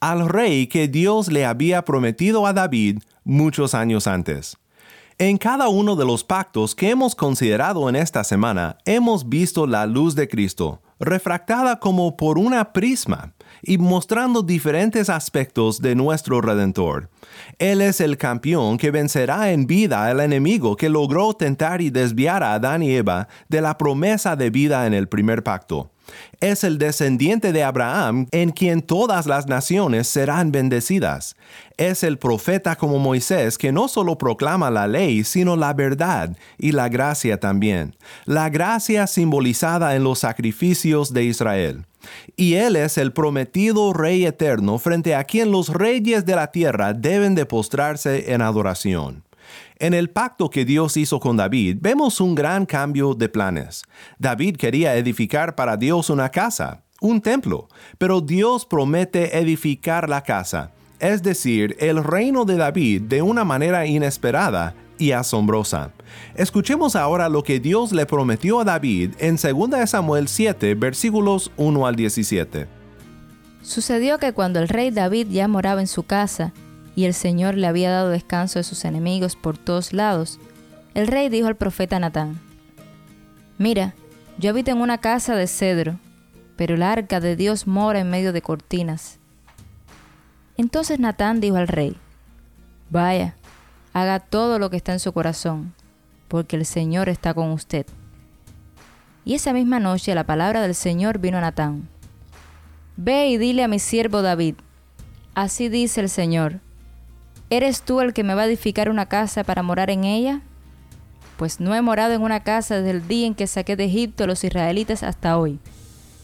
al 0.00 0.28
rey 0.28 0.66
que 0.66 0.88
Dios 0.88 1.30
le 1.30 1.44
había 1.44 1.84
prometido 1.84 2.46
a 2.46 2.52
David 2.52 2.98
muchos 3.24 3.74
años 3.74 4.06
antes. 4.06 4.56
En 5.18 5.36
cada 5.36 5.68
uno 5.68 5.96
de 5.96 6.04
los 6.04 6.22
pactos 6.22 6.74
que 6.74 6.90
hemos 6.90 7.16
considerado 7.16 7.88
en 7.88 7.96
esta 7.96 8.22
semana, 8.22 8.78
hemos 8.84 9.28
visto 9.28 9.66
la 9.66 9.84
luz 9.86 10.14
de 10.14 10.28
Cristo, 10.28 10.80
refractada 11.00 11.80
como 11.80 12.16
por 12.16 12.38
una 12.38 12.72
prisma 12.72 13.34
y 13.62 13.78
mostrando 13.78 14.42
diferentes 14.42 15.08
aspectos 15.08 15.80
de 15.80 15.94
nuestro 15.94 16.40
Redentor. 16.40 17.08
Él 17.58 17.80
es 17.80 18.00
el 18.00 18.16
campeón 18.16 18.78
que 18.78 18.90
vencerá 18.90 19.50
en 19.52 19.66
vida 19.66 20.06
al 20.06 20.20
enemigo 20.20 20.76
que 20.76 20.88
logró 20.88 21.34
tentar 21.34 21.80
y 21.80 21.90
desviar 21.90 22.42
a 22.42 22.54
Adán 22.54 22.82
y 22.82 22.94
Eva 22.94 23.28
de 23.48 23.60
la 23.60 23.78
promesa 23.78 24.36
de 24.36 24.50
vida 24.50 24.86
en 24.86 24.94
el 24.94 25.08
primer 25.08 25.42
pacto. 25.42 25.90
Es 26.40 26.64
el 26.64 26.78
descendiente 26.78 27.52
de 27.52 27.64
Abraham 27.64 28.28
en 28.30 28.50
quien 28.50 28.82
todas 28.82 29.26
las 29.26 29.46
naciones 29.46 30.08
serán 30.08 30.52
bendecidas. 30.52 31.36
Es 31.76 32.02
el 32.02 32.18
profeta 32.18 32.76
como 32.76 32.98
Moisés 32.98 33.58
que 33.58 33.72
no 33.72 33.88
solo 33.88 34.16
proclama 34.16 34.70
la 34.70 34.86
ley, 34.86 35.24
sino 35.24 35.56
la 35.56 35.74
verdad 35.74 36.36
y 36.56 36.72
la 36.72 36.88
gracia 36.88 37.38
también. 37.38 37.96
La 38.24 38.48
gracia 38.48 39.06
simbolizada 39.06 39.96
en 39.96 40.04
los 40.04 40.20
sacrificios 40.20 41.12
de 41.12 41.24
Israel 41.24 41.87
y 42.36 42.54
Él 42.54 42.76
es 42.76 42.98
el 42.98 43.12
prometido 43.12 43.92
Rey 43.92 44.24
eterno 44.26 44.78
frente 44.78 45.14
a 45.14 45.24
quien 45.24 45.50
los 45.50 45.68
reyes 45.68 46.24
de 46.24 46.36
la 46.36 46.50
tierra 46.50 46.92
deben 46.92 47.34
de 47.34 47.46
postrarse 47.46 48.32
en 48.32 48.42
adoración. 48.42 49.24
En 49.78 49.94
el 49.94 50.10
pacto 50.10 50.50
que 50.50 50.64
Dios 50.64 50.96
hizo 50.96 51.20
con 51.20 51.36
David 51.36 51.78
vemos 51.80 52.20
un 52.20 52.34
gran 52.34 52.66
cambio 52.66 53.14
de 53.14 53.28
planes. 53.28 53.84
David 54.18 54.56
quería 54.56 54.96
edificar 54.96 55.54
para 55.54 55.76
Dios 55.76 56.10
una 56.10 56.30
casa, 56.30 56.82
un 57.00 57.20
templo, 57.20 57.68
pero 57.96 58.20
Dios 58.20 58.66
promete 58.66 59.38
edificar 59.38 60.08
la 60.08 60.22
casa, 60.22 60.72
es 60.98 61.22
decir, 61.22 61.76
el 61.78 62.02
reino 62.02 62.44
de 62.44 62.56
David 62.56 63.02
de 63.02 63.22
una 63.22 63.44
manera 63.44 63.86
inesperada 63.86 64.74
y 64.98 65.12
asombrosa. 65.12 65.92
Escuchemos 66.34 66.96
ahora 66.96 67.28
lo 67.28 67.42
que 67.42 67.60
Dios 67.60 67.92
le 67.92 68.06
prometió 68.06 68.60
a 68.60 68.64
David 68.64 69.12
en 69.18 69.36
2 69.36 69.88
Samuel 69.88 70.28
7, 70.28 70.74
versículos 70.74 71.50
1 71.56 71.86
al 71.86 71.96
17. 71.96 72.66
Sucedió 73.62 74.18
que 74.18 74.32
cuando 74.32 74.60
el 74.60 74.68
rey 74.68 74.90
David 74.90 75.28
ya 75.30 75.48
moraba 75.48 75.80
en 75.80 75.86
su 75.86 76.02
casa, 76.04 76.52
y 76.98 77.04
el 77.04 77.14
Señor 77.14 77.54
le 77.54 77.68
había 77.68 77.92
dado 77.92 78.08
descanso 78.08 78.58
de 78.58 78.64
sus 78.64 78.84
enemigos 78.84 79.36
por 79.36 79.56
todos 79.56 79.92
lados, 79.92 80.40
el 80.94 81.06
rey 81.06 81.28
dijo 81.28 81.46
al 81.46 81.56
profeta 81.56 82.00
Natán, 82.00 82.40
Mira, 83.56 83.94
yo 84.38 84.50
habito 84.50 84.72
en 84.72 84.80
una 84.80 84.98
casa 84.98 85.36
de 85.36 85.46
cedro, 85.46 86.00
pero 86.56 86.74
el 86.74 86.82
arca 86.82 87.20
de 87.20 87.36
Dios 87.36 87.68
mora 87.68 88.00
en 88.00 88.10
medio 88.10 88.32
de 88.32 88.42
cortinas. 88.42 89.18
Entonces 90.56 90.98
Natán 90.98 91.40
dijo 91.40 91.56
al 91.56 91.68
rey, 91.68 91.96
Vaya, 92.90 93.36
haga 93.92 94.20
todo 94.20 94.58
lo 94.58 94.70
que 94.70 94.76
está 94.76 94.92
en 94.92 95.00
su 95.00 95.12
corazón, 95.12 95.74
porque 96.28 96.56
el 96.56 96.66
Señor 96.66 97.08
está 97.08 97.34
con 97.34 97.50
usted. 97.50 97.86
Y 99.24 99.34
esa 99.34 99.52
misma 99.52 99.80
noche 99.80 100.14
la 100.14 100.24
palabra 100.24 100.62
del 100.62 100.74
Señor 100.74 101.18
vino 101.18 101.38
a 101.38 101.42
Natán. 101.42 101.88
Ve 102.96 103.28
y 103.28 103.38
dile 103.38 103.62
a 103.64 103.68
mi 103.68 103.78
siervo 103.78 104.22
David, 104.22 104.54
así 105.34 105.68
dice 105.68 106.00
el 106.00 106.08
Señor, 106.08 106.60
¿eres 107.50 107.82
tú 107.82 108.00
el 108.00 108.12
que 108.12 108.24
me 108.24 108.34
va 108.34 108.42
a 108.42 108.46
edificar 108.46 108.90
una 108.90 109.06
casa 109.06 109.44
para 109.44 109.62
morar 109.62 109.90
en 109.90 110.04
ella? 110.04 110.40
Pues 111.36 111.60
no 111.60 111.74
he 111.74 111.82
morado 111.82 112.14
en 112.14 112.22
una 112.22 112.40
casa 112.40 112.76
desde 112.76 112.90
el 112.90 113.06
día 113.06 113.26
en 113.26 113.34
que 113.34 113.46
saqué 113.46 113.76
de 113.76 113.84
Egipto 113.84 114.24
a 114.24 114.26
los 114.26 114.42
israelitas 114.42 115.04
hasta 115.04 115.38
hoy, 115.38 115.60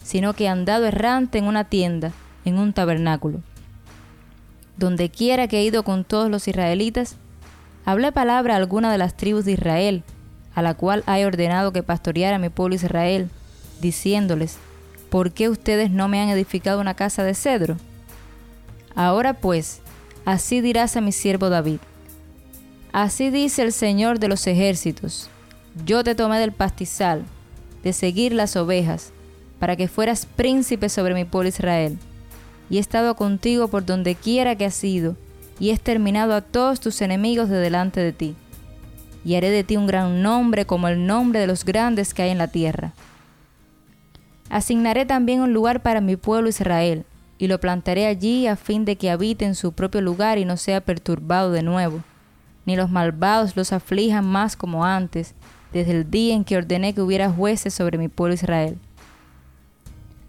sino 0.03 0.35
que 0.35 0.45
he 0.45 0.49
andado 0.49 0.87
errante 0.87 1.39
en 1.39 1.45
una 1.45 1.65
tienda, 1.65 2.11
en 2.45 2.59
un 2.59 2.73
tabernáculo. 2.73 3.41
Donde 4.77 5.11
quiera 5.11 5.47
que 5.47 5.59
he 5.59 5.65
ido 5.65 5.85
con 5.85 6.05
todos 6.05 6.29
los 6.29 6.49
israelitas, 6.49 7.17
hablé 7.85 8.13
palabra 8.13 8.55
a 8.55 8.57
alguna 8.57 8.91
de 8.91 8.99
las 8.99 9.17
tribus 9.17 9.45
de 9.45 9.53
Israel, 9.53 10.03
a 10.55 10.63
la 10.63 10.75
cual 10.75 11.05
he 11.07 11.27
ordenado 11.27 11.73
que 11.73 11.83
pastoreara 11.83 12.39
mi 12.39 12.49
pueblo 12.49 12.75
Israel, 12.75 13.29
diciéndoles, 13.81 14.57
¿por 15.11 15.33
qué 15.33 15.49
ustedes 15.49 15.91
no 15.91 16.09
me 16.09 16.21
han 16.21 16.29
edificado 16.29 16.81
una 16.81 16.95
casa 16.95 17.25
de 17.25 17.35
cedro? 17.35 17.77
Ahora 18.95 19.35
pues, 19.35 19.81
así 20.25 20.61
dirás 20.61 20.97
a 20.97 21.01
mi 21.01 21.13
siervo 21.13 21.51
David, 21.51 21.79
así 22.93 23.31
dice 23.31 23.63
el 23.63 23.73
Señor 23.73 24.19
de 24.19 24.29
los 24.29 24.47
ejércitos, 24.47 25.29
yo 25.85 26.05
te 26.05 26.15
tomé 26.15 26.39
del 26.39 26.53
pastizal, 26.53 27.25
de 27.83 27.93
seguir 27.93 28.33
las 28.33 28.57
ovejas, 28.57 29.13
para 29.59 29.77
que 29.77 29.89
fueras 29.89 30.27
príncipe 30.27 30.89
sobre 30.89 31.15
mi 31.15 31.25
pueblo 31.25 31.49
Israel, 31.49 31.99
y 32.71 32.77
he 32.77 32.81
estado 32.81 33.15
contigo 33.17 33.69
por 33.69 33.85
donde 33.85 34.15
quiera 34.15 34.57
que 34.57 34.65
has 34.65 34.83
ido, 34.85 35.17
y 35.59 35.71
he 35.71 35.73
exterminado 35.73 36.35
a 36.35 36.41
todos 36.41 36.81
tus 36.81 37.01
enemigos 37.03 37.49
de 37.49 37.59
delante 37.59 38.01
de 38.01 38.13
ti. 38.13 38.35
Y 39.25 39.37
haré 39.37 39.51
de 39.51 39.65
ti 39.65 39.77
un 39.77 39.87
gran 39.87 40.23
nombre 40.23 40.67
como 40.67 40.89
el 40.89 41.07
nombre 41.07 41.41
de 41.41 41.47
los 41.47 41.65
grandes 41.65 42.13
que 42.13 42.23
hay 42.23 42.31
en 42.31 42.39
la 42.39 42.49
tierra. 42.49 42.93
Asignaré 44.51 45.07
también 45.07 45.41
un 45.41 45.53
lugar 45.53 45.83
para 45.83 46.01
mi 46.01 46.17
pueblo 46.17 46.49
Israel, 46.49 47.05
y 47.39 47.49
lo 47.49 47.59
plantaré 47.59 48.07
allí 48.07 48.47
a 48.47 48.57
fin 48.57 48.85
de 48.85 48.97
que 48.97 49.11
habite 49.11 49.45
en 49.45 49.55
su 49.55 49.73
propio 49.73 50.01
lugar 50.01 50.39
y 50.39 50.45
no 50.45 50.57
sea 50.57 50.81
perturbado 50.81 51.51
de 51.51 51.63
nuevo, 51.63 52.03
ni 52.67 52.77
los 52.77 52.91
malvados 52.91 53.57
los 53.57 53.73
aflijan 53.73 54.25
más 54.25 54.57
como 54.57 54.85
antes, 54.85 55.35
desde 55.73 55.93
el 55.93 56.11
día 56.11 56.35
en 56.35 56.45
que 56.45 56.57
ordené 56.57 56.95
que 56.95 57.03
hubiera 57.03 57.31
jueces 57.31 57.75
sobre 57.75 57.99
mi 57.99 58.09
pueblo 58.09 58.35
Israel. 58.35 58.79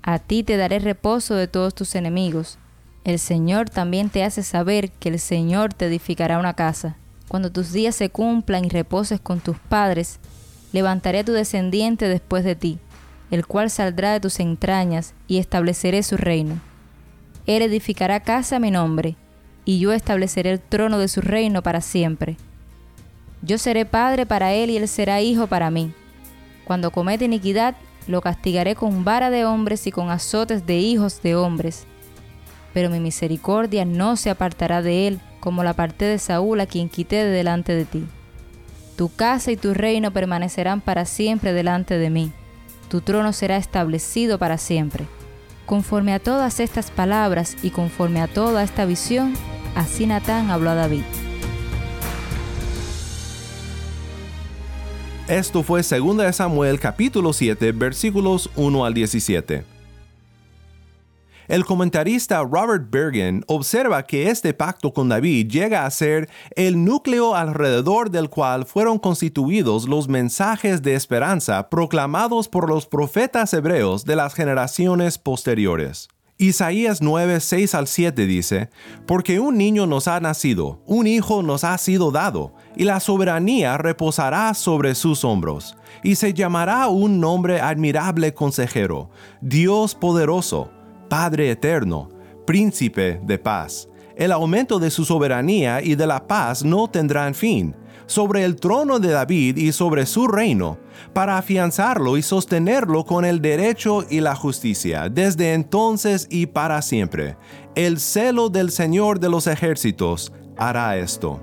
A 0.01 0.19
ti 0.19 0.43
te 0.43 0.57
daré 0.57 0.79
reposo 0.79 1.35
de 1.35 1.47
todos 1.47 1.75
tus 1.75 1.95
enemigos, 1.95 2.57
el 3.05 3.19
Señor 3.19 3.69
también 3.69 4.09
te 4.09 4.23
hace 4.23 4.41
saber 4.41 4.89
que 4.89 5.09
el 5.09 5.19
Señor 5.19 5.73
te 5.73 5.85
edificará 5.85 6.39
una 6.39 6.55
casa. 6.55 6.97
Cuando 7.27 7.51
tus 7.51 7.71
días 7.71 7.95
se 7.95 8.09
cumplan 8.09 8.65
y 8.65 8.69
reposes 8.69 9.19
con 9.19 9.39
tus 9.39 9.57
padres, 9.59 10.19
levantaré 10.73 11.19
a 11.19 11.23
tu 11.23 11.31
descendiente 11.31 12.09
después 12.09 12.43
de 12.43 12.55
ti, 12.55 12.79
el 13.29 13.45
cual 13.45 13.69
saldrá 13.69 14.11
de 14.11 14.19
tus 14.19 14.39
entrañas, 14.39 15.13
y 15.27 15.37
estableceré 15.37 16.01
su 16.01 16.17
reino. 16.17 16.59
Él 17.45 17.61
edificará 17.61 18.21
casa 18.21 18.55
a 18.55 18.59
mi 18.59 18.71
nombre, 18.71 19.15
y 19.65 19.79
yo 19.79 19.93
estableceré 19.93 20.51
el 20.51 20.59
trono 20.59 20.97
de 20.97 21.07
su 21.07 21.21
reino 21.21 21.61
para 21.61 21.81
siempre. 21.81 22.37
Yo 23.43 23.59
seré 23.59 23.85
padre 23.85 24.25
para 24.25 24.53
él 24.53 24.71
y 24.71 24.77
él 24.77 24.87
será 24.87 25.21
hijo 25.21 25.45
para 25.45 25.69
mí. 25.69 25.93
Cuando 26.65 26.89
comete 26.89 27.25
iniquidad, 27.25 27.75
lo 28.07 28.21
castigaré 28.21 28.73
con 28.73 29.03
vara 29.03 29.29
de 29.29 29.45
hombres 29.45 29.85
y 29.85 29.91
con 29.91 30.09
azotes 30.09 30.65
de 30.65 30.77
hijos 30.77 31.21
de 31.21 31.35
hombres. 31.35 31.85
Pero 32.75 32.89
mi 32.89 32.99
misericordia 32.99 33.85
no 33.85 34.17
se 34.17 34.29
apartará 34.29 34.81
de 34.81 35.07
él, 35.07 35.21
como 35.39 35.63
la 35.63 35.73
parte 35.73 36.03
de 36.03 36.19
Saúl 36.19 36.59
a 36.59 36.65
quien 36.65 36.89
quité 36.89 37.23
de 37.23 37.31
delante 37.31 37.73
de 37.73 37.85
ti. 37.85 38.03
Tu 38.97 39.07
casa 39.15 39.49
y 39.53 39.55
tu 39.55 39.73
reino 39.73 40.11
permanecerán 40.11 40.81
para 40.81 41.05
siempre 41.05 41.53
delante 41.53 41.97
de 41.97 42.09
mí. 42.09 42.33
Tu 42.89 42.99
trono 42.99 43.31
será 43.31 43.55
establecido 43.55 44.39
para 44.39 44.57
siempre. 44.57 45.07
Conforme 45.65 46.13
a 46.13 46.19
todas 46.19 46.59
estas 46.59 46.91
palabras 46.91 47.55
y 47.63 47.69
conforme 47.69 48.19
a 48.19 48.27
toda 48.27 48.61
esta 48.61 48.83
visión, 48.83 49.35
así 49.73 50.05
Natán 50.05 50.51
habló 50.51 50.71
a 50.71 50.75
David. 50.75 51.03
Esto 55.29 55.63
fue 55.63 55.81
2 55.81 56.35
Samuel 56.35 56.81
capítulo 56.81 57.31
7 57.31 57.71
versículos 57.71 58.49
1 58.57 58.85
al 58.85 58.93
17. 58.93 59.74
El 61.47 61.63
comentarista 61.63 62.41
Robert 62.41 62.89
Bergen 62.89 63.43
observa 63.47 64.03
que 64.03 64.29
este 64.29 64.53
pacto 64.55 64.93
con 64.93 65.09
David 65.09 65.47
llega 65.47 65.85
a 65.85 65.91
ser 65.91 66.27
el 66.55 66.83
núcleo 66.83 67.35
alrededor 67.35 68.09
del 68.09 68.29
cual 68.29 68.65
fueron 68.65 68.97
constituidos 68.97 69.87
los 69.87 70.07
mensajes 70.07 70.81
de 70.81 70.95
esperanza 70.95 71.69
proclamados 71.69 72.47
por 72.47 72.67
los 72.67 72.87
profetas 72.87 73.53
hebreos 73.53 74.05
de 74.05 74.15
las 74.15 74.33
generaciones 74.33 75.19
posteriores. 75.19 76.09
Isaías 76.37 77.01
9, 77.01 77.39
6 77.39 77.75
al 77.75 77.87
7 77.87 78.25
dice, 78.25 78.69
Porque 79.05 79.39
un 79.39 79.57
niño 79.57 79.85
nos 79.85 80.09
ha 80.09 80.19
nacido, 80.19 80.81
un 80.85 81.07
hijo 81.07 81.43
nos 81.43 81.63
ha 81.63 81.77
sido 81.77 82.11
dado, 82.11 82.53
y 82.75 82.83
la 82.83 82.99
soberanía 82.99 83.77
reposará 83.77 84.53
sobre 84.53 84.95
sus 84.95 85.23
hombros, 85.23 85.77
y 86.03 86.15
se 86.15 86.33
llamará 86.33 86.89
un 86.89 87.21
nombre 87.21 87.61
admirable 87.61 88.33
consejero, 88.33 89.09
Dios 89.39 89.95
poderoso, 89.95 90.71
Padre 91.09 91.51
eterno, 91.51 92.09
príncipe 92.45 93.19
de 93.23 93.37
paz. 93.37 93.89
El 94.15 94.31
aumento 94.31 94.79
de 94.79 94.91
su 94.91 95.05
soberanía 95.05 95.81
y 95.81 95.95
de 95.95 96.07
la 96.07 96.25
paz 96.25 96.63
no 96.63 96.89
tendrán 96.89 97.35
fin 97.35 97.75
sobre 98.07 98.43
el 98.43 98.55
trono 98.57 98.99
de 98.99 99.09
David 99.09 99.57
y 99.57 99.71
sobre 99.71 100.05
su 100.05 100.27
reino, 100.27 100.77
para 101.13 101.37
afianzarlo 101.37 102.17
y 102.17 102.21
sostenerlo 102.21 103.05
con 103.05 103.25
el 103.25 103.41
derecho 103.41 104.05
y 104.09 104.19
la 104.19 104.35
justicia, 104.35 105.09
desde 105.09 105.53
entonces 105.53 106.27
y 106.29 106.45
para 106.45 106.81
siempre. 106.81 107.37
El 107.75 107.99
celo 107.99 108.49
del 108.49 108.71
Señor 108.71 109.19
de 109.19 109.29
los 109.29 109.47
ejércitos 109.47 110.31
hará 110.57 110.97
esto. 110.97 111.41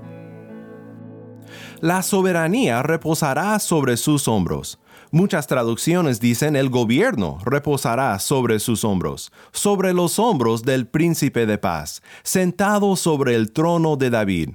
La 1.81 2.01
soberanía 2.01 2.81
reposará 2.81 3.59
sobre 3.59 3.97
sus 3.97 4.27
hombros. 4.27 4.79
Muchas 5.13 5.45
traducciones 5.45 6.19
dicen 6.19 6.55
el 6.55 6.71
gobierno 6.71 7.37
reposará 7.45 8.17
sobre 8.17 8.57
sus 8.57 8.83
hombros, 8.83 9.31
sobre 9.51 9.93
los 9.93 10.17
hombros 10.17 10.63
del 10.63 10.87
príncipe 10.87 11.45
de 11.45 11.59
paz, 11.59 12.01
sentado 12.23 12.95
sobre 12.95 13.35
el 13.35 13.51
trono 13.51 13.95
de 13.95 14.09
David. 14.09 14.49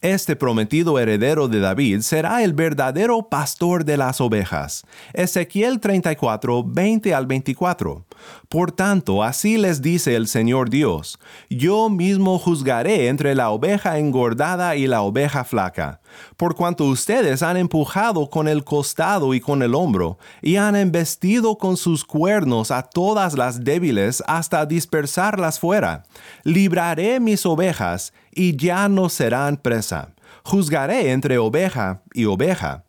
Este 0.00 0.34
prometido 0.34 0.98
heredero 0.98 1.48
de 1.48 1.60
David 1.60 2.00
será 2.00 2.42
el 2.42 2.54
verdadero 2.54 3.28
pastor 3.28 3.84
de 3.84 3.98
las 3.98 4.22
ovejas. 4.22 4.86
Ezequiel 5.12 5.78
34, 5.78 6.64
20 6.64 7.14
al 7.14 7.26
24. 7.26 8.06
Por 8.48 8.72
tanto, 8.72 9.22
así 9.22 9.58
les 9.58 9.82
dice 9.82 10.16
el 10.16 10.28
Señor 10.28 10.70
Dios, 10.70 11.18
yo 11.50 11.90
mismo 11.90 12.38
juzgaré 12.38 13.08
entre 13.08 13.34
la 13.34 13.50
oveja 13.50 13.98
engordada 13.98 14.74
y 14.76 14.86
la 14.86 15.02
oveja 15.02 15.44
flaca, 15.44 16.00
por 16.36 16.54
cuanto 16.54 16.84
ustedes 16.84 17.42
han 17.42 17.56
empujado 17.56 18.30
con 18.30 18.48
el 18.48 18.64
costado 18.64 19.34
y 19.34 19.40
con 19.40 19.62
el 19.62 19.74
hombro, 19.74 20.18
y 20.42 20.56
han 20.56 20.76
embestido 20.76 21.58
con 21.58 21.76
sus 21.76 22.04
cuernos 22.04 22.70
a 22.70 22.82
todas 22.82 23.36
las 23.36 23.64
débiles 23.64 24.22
hasta 24.26 24.66
dispersarlas 24.66 25.58
fuera. 25.58 26.04
Libraré 26.44 27.20
mis 27.20 27.44
ovejas, 27.46 28.12
y 28.32 28.56
ya 28.56 28.88
no 28.88 29.08
serán 29.08 29.56
presa. 29.56 30.14
Juzgaré 30.44 31.10
entre 31.12 31.38
oveja 31.38 32.02
y 32.14 32.24
oveja. 32.24 32.84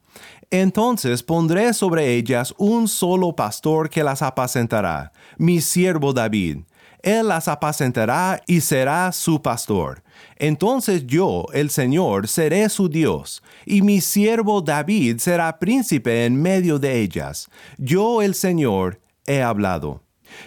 Entonces 0.49 1.23
pondré 1.23 1.73
sobre 1.73 2.13
ellas 2.15 2.53
un 2.57 2.89
solo 2.89 3.35
pastor 3.35 3.89
que 3.89 4.03
las 4.03 4.21
apacentará, 4.21 5.13
mi 5.37 5.61
siervo 5.61 6.11
David. 6.11 6.59
Él 7.03 7.27
las 7.27 7.47
apacentará 7.47 8.41
y 8.47 8.61
será 8.61 9.11
su 9.11 9.41
pastor. 9.41 10.03
Entonces 10.37 11.05
yo, 11.05 11.45
el 11.53 11.69
Señor, 11.69 12.27
seré 12.27 12.67
su 12.69 12.89
Dios, 12.89 13.41
y 13.65 13.81
mi 13.81 14.01
siervo 14.01 14.61
David 14.61 15.17
será 15.19 15.59
príncipe 15.59 16.25
en 16.25 16.41
medio 16.41 16.79
de 16.79 16.99
ellas. 16.99 17.49
Yo, 17.77 18.21
el 18.21 18.35
Señor, 18.35 18.99
he 19.25 19.41
hablado. 19.41 20.01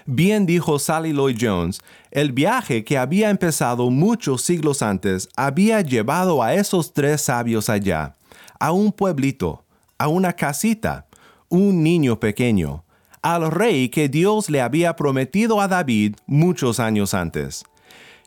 Bien 0.06 0.46
dijo 0.46 0.78
Sally 0.78 1.12
Lloyd 1.12 1.36
Jones, 1.40 1.80
el 2.10 2.32
viaje 2.32 2.84
que 2.84 2.98
había 2.98 3.30
empezado 3.30 3.90
muchos 3.90 4.42
siglos 4.42 4.82
antes 4.82 5.28
había 5.36 5.80
llevado 5.80 6.42
a 6.42 6.54
esos 6.54 6.92
tres 6.92 7.22
sabios 7.22 7.68
allá, 7.68 8.16
a 8.58 8.72
un 8.72 8.92
pueblito, 8.92 9.64
a 9.98 10.08
una 10.08 10.32
casita, 10.32 11.06
un 11.48 11.82
niño 11.82 12.18
pequeño, 12.18 12.83
al 13.24 13.50
rey 13.50 13.88
que 13.88 14.08
Dios 14.08 14.50
le 14.50 14.60
había 14.60 14.94
prometido 14.94 15.60
a 15.60 15.66
David 15.66 16.14
muchos 16.26 16.78
años 16.78 17.14
antes. 17.14 17.64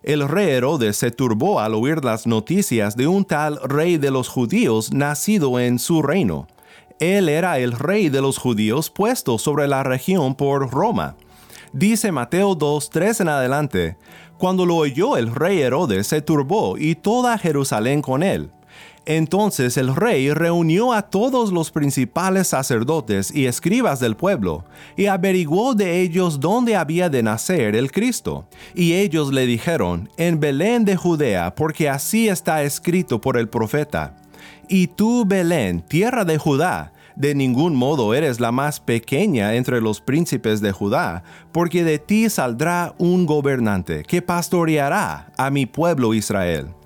El 0.03 0.27
rey 0.27 0.49
Herodes 0.49 0.97
se 0.97 1.11
turbó 1.11 1.59
al 1.59 1.73
oír 1.75 2.03
las 2.03 2.27
noticias 2.27 2.97
de 2.97 3.07
un 3.07 3.23
tal 3.23 3.59
rey 3.63 3.97
de 3.97 4.11
los 4.11 4.27
judíos 4.27 4.91
nacido 4.91 5.59
en 5.59 5.79
su 5.79 6.01
reino. 6.01 6.47
Él 6.99 7.29
era 7.29 7.59
el 7.59 7.73
rey 7.73 8.09
de 8.09 8.21
los 8.21 8.37
judíos 8.37 8.89
puesto 8.89 9.37
sobre 9.37 9.67
la 9.67 9.83
región 9.83 10.35
por 10.35 10.71
Roma 10.71 11.15
Dice 11.73 12.11
Mateo 12.11 12.55
2, 12.55 12.89
3 12.89 13.21
en 13.21 13.29
adelante, 13.29 13.97
cuando 14.37 14.65
lo 14.65 14.77
oyó 14.77 15.17
el 15.17 15.33
rey 15.33 15.61
Herodes 15.61 16.07
se 16.07 16.21
turbó 16.21 16.77
y 16.77 16.95
toda 16.95 17.37
Jerusalén 17.37 18.01
con 18.01 18.23
él. 18.23 18.51
Entonces 19.09 19.77
el 19.77 19.95
rey 19.95 20.33
reunió 20.33 20.91
a 20.91 21.01
todos 21.01 21.53
los 21.53 21.71
principales 21.71 22.49
sacerdotes 22.49 23.33
y 23.33 23.45
escribas 23.45 24.01
del 24.01 24.17
pueblo, 24.17 24.65
y 24.97 25.05
averiguó 25.05 25.75
de 25.75 26.01
ellos 26.01 26.41
dónde 26.41 26.75
había 26.75 27.07
de 27.07 27.23
nacer 27.23 27.77
el 27.77 27.89
Cristo. 27.89 28.49
Y 28.75 28.95
ellos 28.95 29.31
le 29.31 29.45
dijeron, 29.45 30.09
en 30.17 30.41
Belén 30.41 30.83
de 30.83 30.97
Judea, 30.97 31.55
porque 31.55 31.87
así 31.87 32.27
está 32.27 32.63
escrito 32.63 33.21
por 33.21 33.37
el 33.37 33.47
profeta. 33.47 34.13
Y 34.67 34.87
tú, 34.87 35.23
Belén, 35.25 35.79
tierra 35.87 36.25
de 36.25 36.37
Judá, 36.37 36.91
de 37.15 37.33
ningún 37.33 37.77
modo 37.77 38.13
eres 38.13 38.41
la 38.41 38.51
más 38.51 38.81
pequeña 38.81 39.55
entre 39.55 39.79
los 39.79 40.01
príncipes 40.01 40.59
de 40.59 40.73
Judá, 40.73 41.23
porque 41.53 41.85
de 41.85 41.97
ti 41.97 42.29
saldrá 42.29 42.93
un 42.97 43.25
gobernante 43.25 44.03
que 44.03 44.21
pastoreará 44.21 45.31
a 45.37 45.49
mi 45.49 45.65
pueblo 45.65 46.13
Israel. 46.13 46.76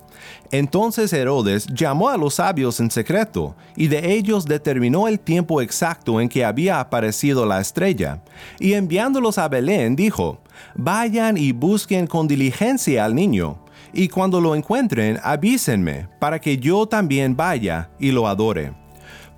Entonces 0.52 1.10
Herodes 1.14 1.66
llamó 1.66 2.10
a 2.10 2.18
los 2.18 2.34
sabios 2.34 2.78
en 2.78 2.90
secreto, 2.90 3.56
y 3.74 3.88
de 3.88 4.12
ellos 4.12 4.44
determinó 4.44 5.08
el 5.08 5.18
tiempo 5.18 5.62
exacto 5.62 6.20
en 6.20 6.28
que 6.28 6.44
había 6.44 6.78
aparecido 6.78 7.46
la 7.46 7.58
estrella, 7.58 8.22
y 8.60 8.74
enviándolos 8.74 9.38
a 9.38 9.48
Belén 9.48 9.96
dijo, 9.96 10.42
Vayan 10.74 11.38
y 11.38 11.52
busquen 11.52 12.06
con 12.06 12.28
diligencia 12.28 13.06
al 13.06 13.14
niño, 13.14 13.64
y 13.94 14.08
cuando 14.08 14.42
lo 14.42 14.54
encuentren 14.54 15.18
avísenme, 15.22 16.08
para 16.20 16.38
que 16.38 16.58
yo 16.58 16.86
también 16.86 17.34
vaya 17.34 17.90
y 17.98 18.10
lo 18.10 18.28
adore. 18.28 18.81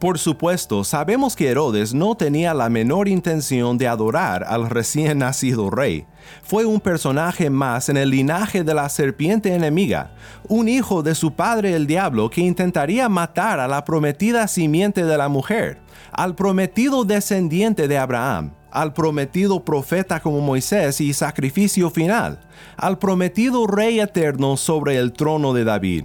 Por 0.04 0.18
supuesto, 0.18 0.84
sabemos 0.84 1.34
que 1.34 1.48
Herodes 1.48 1.94
no 1.94 2.14
tenía 2.14 2.52
la 2.52 2.68
menor 2.68 3.08
intención 3.08 3.78
de 3.78 3.88
adorar 3.88 4.44
al 4.46 4.68
recién 4.68 5.20
nacido 5.20 5.70
rey. 5.70 6.04
Fue 6.42 6.66
un 6.66 6.78
personaje 6.78 7.48
más 7.48 7.88
en 7.88 7.96
el 7.96 8.10
linaje 8.10 8.64
de 8.64 8.74
la 8.74 8.90
serpiente 8.90 9.54
enemiga, 9.54 10.12
un 10.46 10.68
hijo 10.68 11.02
de 11.02 11.14
su 11.14 11.32
padre 11.32 11.74
el 11.74 11.86
diablo 11.86 12.28
que 12.28 12.42
intentaría 12.42 13.08
matar 13.08 13.58
a 13.60 13.66
la 13.66 13.82
prometida 13.86 14.46
simiente 14.46 15.06
de 15.06 15.16
la 15.16 15.30
mujer, 15.30 15.80
al 16.12 16.34
prometido 16.34 17.06
descendiente 17.06 17.88
de 17.88 17.96
Abraham, 17.96 18.52
al 18.70 18.92
prometido 18.92 19.64
profeta 19.64 20.20
como 20.20 20.42
Moisés 20.42 21.00
y 21.00 21.14
sacrificio 21.14 21.88
final, 21.88 22.40
al 22.76 22.98
prometido 22.98 23.66
rey 23.66 24.00
eterno 24.00 24.58
sobre 24.58 24.98
el 24.98 25.14
trono 25.14 25.54
de 25.54 25.64
David. 25.64 26.04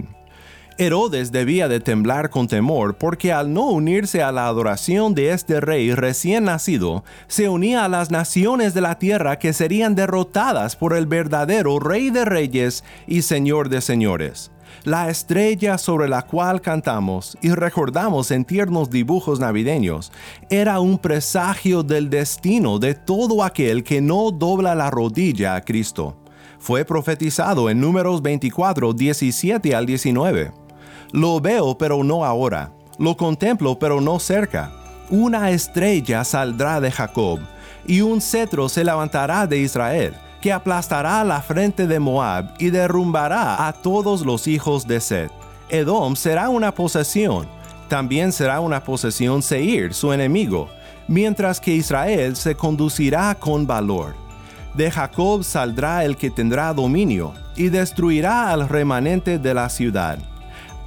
Herodes 0.80 1.30
debía 1.30 1.68
de 1.68 1.78
temblar 1.78 2.30
con 2.30 2.48
temor 2.48 2.94
porque 2.96 3.34
al 3.34 3.52
no 3.52 3.66
unirse 3.66 4.22
a 4.22 4.32
la 4.32 4.46
adoración 4.46 5.14
de 5.14 5.32
este 5.32 5.60
rey 5.60 5.92
recién 5.92 6.44
nacido, 6.44 7.04
se 7.26 7.50
unía 7.50 7.84
a 7.84 7.88
las 7.90 8.10
naciones 8.10 8.72
de 8.72 8.80
la 8.80 8.98
tierra 8.98 9.38
que 9.38 9.52
serían 9.52 9.94
derrotadas 9.94 10.76
por 10.76 10.96
el 10.96 11.04
verdadero 11.04 11.80
rey 11.80 12.08
de 12.08 12.24
reyes 12.24 12.82
y 13.06 13.20
señor 13.20 13.68
de 13.68 13.82
señores. 13.82 14.52
La 14.84 15.10
estrella 15.10 15.76
sobre 15.76 16.08
la 16.08 16.22
cual 16.22 16.62
cantamos 16.62 17.36
y 17.42 17.50
recordamos 17.50 18.30
en 18.30 18.46
tiernos 18.46 18.88
dibujos 18.88 19.38
navideños 19.38 20.10
era 20.48 20.80
un 20.80 20.96
presagio 20.96 21.82
del 21.82 22.08
destino 22.08 22.78
de 22.78 22.94
todo 22.94 23.44
aquel 23.44 23.84
que 23.84 24.00
no 24.00 24.30
dobla 24.30 24.74
la 24.74 24.90
rodilla 24.90 25.56
a 25.56 25.60
Cristo. 25.60 26.16
Fue 26.58 26.86
profetizado 26.86 27.68
en 27.68 27.82
números 27.82 28.22
24, 28.22 28.94
17 28.94 29.74
al 29.74 29.84
19. 29.84 30.69
Lo 31.12 31.40
veo 31.40 31.76
pero 31.76 32.04
no 32.04 32.24
ahora, 32.24 32.72
lo 32.98 33.16
contemplo 33.16 33.78
pero 33.78 34.00
no 34.00 34.18
cerca. 34.18 34.72
Una 35.10 35.50
estrella 35.50 36.24
saldrá 36.24 36.80
de 36.80 36.90
Jacob, 36.90 37.40
y 37.86 38.00
un 38.00 38.20
cetro 38.20 38.68
se 38.68 38.84
levantará 38.84 39.46
de 39.46 39.58
Israel 39.58 40.14
que 40.40 40.52
aplastará 40.52 41.22
la 41.22 41.42
frente 41.42 41.86
de 41.86 42.00
Moab 42.00 42.54
y 42.58 42.70
derrumbará 42.70 43.66
a 43.68 43.72
todos 43.72 44.24
los 44.24 44.46
hijos 44.46 44.86
de 44.86 45.00
Seth. 45.00 45.32
Edom 45.68 46.16
será 46.16 46.48
una 46.48 46.72
posesión, 46.74 47.46
también 47.88 48.32
será 48.32 48.60
una 48.60 48.82
posesión 48.82 49.42
Seir, 49.42 49.92
su 49.92 50.12
enemigo, 50.12 50.68
mientras 51.08 51.60
que 51.60 51.74
Israel 51.74 52.36
se 52.36 52.54
conducirá 52.54 53.34
con 53.34 53.66
valor. 53.66 54.14
De 54.74 54.90
Jacob 54.90 55.44
saldrá 55.44 56.04
el 56.04 56.16
que 56.16 56.30
tendrá 56.30 56.72
dominio, 56.72 57.34
y 57.56 57.68
destruirá 57.68 58.50
al 58.50 58.68
remanente 58.68 59.38
de 59.38 59.52
la 59.52 59.68
ciudad. 59.68 60.18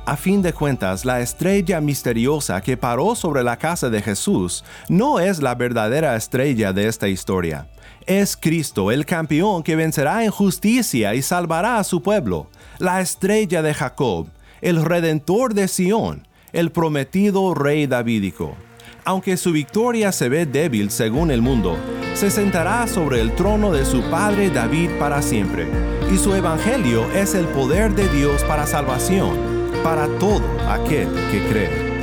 A 0.06 0.18
fin 0.18 0.42
de 0.42 0.52
cuentas, 0.52 1.06
la 1.06 1.22
estrella 1.22 1.80
misteriosa 1.80 2.60
que 2.60 2.76
paró 2.76 3.16
sobre 3.16 3.42
la 3.42 3.56
casa 3.56 3.90
de 3.90 4.02
Jesús 4.02 4.66
no 4.90 5.22
es 5.22 5.42
la 5.42 5.56
verdadera 5.56 6.18
estrella 6.18 6.74
de 6.74 6.90
esta 6.90 7.08
historia. 7.08 7.70
Es 8.06 8.36
Cristo, 8.36 8.92
el 8.92 9.06
campeón 9.06 9.64
que 9.64 9.78
vencerá 9.78 10.26
en 10.26 10.32
justicia 10.32 11.16
y 11.16 11.22
salvará 11.22 11.78
a 11.78 11.86
su 11.86 12.02
pueblo, 12.02 12.48
la 12.80 13.00
estrella 13.00 13.62
de 13.62 13.74
Jacob, 13.74 14.28
el 14.60 14.84
redentor 14.84 15.54
de 15.54 15.70
Sión, 15.70 16.28
el 16.52 16.74
prometido 16.74 17.54
rey 17.54 17.88
davídico. 17.88 18.58
Aunque 19.06 19.38
su 19.38 19.54
victoria 19.54 20.12
se 20.12 20.28
ve 20.28 20.46
débil 20.46 20.92
según 20.92 21.32
el 21.32 21.42
mundo, 21.42 21.78
se 22.14 22.30
sentará 22.30 22.88
sobre 22.88 23.22
el 23.22 23.34
trono 23.36 23.72
de 23.72 23.86
su 23.86 24.02
padre 24.10 24.50
David 24.50 24.90
para 25.00 25.22
siempre, 25.22 25.66
y 26.14 26.18
su 26.18 26.36
evangelio 26.36 27.10
es 27.14 27.36
el 27.36 27.46
poder 27.48 27.96
de 27.96 28.10
Dios 28.10 28.44
para 28.44 28.68
salvación, 28.68 29.53
para 29.84 30.08
todo 30.20 30.44
aquel 30.70 31.08
que 31.32 31.50
cree. 31.50 31.94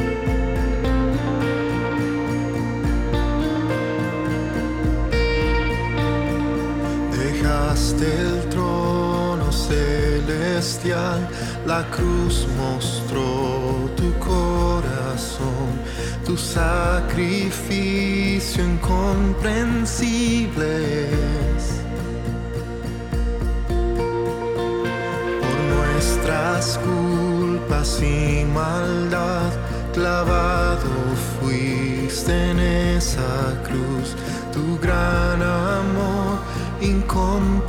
el 8.03 8.49
trono 8.49 9.53
celestial, 9.53 11.29
la 11.67 11.87
cruz 11.91 12.49
mostró 12.57 13.91
tu 13.97 14.11
corazón, 14.19 15.79
tu 16.25 16.35
sacrificio 16.37 18.65
incomprensible 18.65 21.09
Por 25.41 25.57
nuestras 25.77 26.79
culpas 26.79 27.30
y 28.03 28.45
maldad, 28.45 29.53
clavado 29.93 30.91
fuiste 31.41 32.51
en 32.51 32.59
esa 32.59 33.63
cruz, 33.65 34.15
tu 34.53 34.79
gran 34.81 35.43
amor 35.43 36.39
incomparables. 36.81 37.61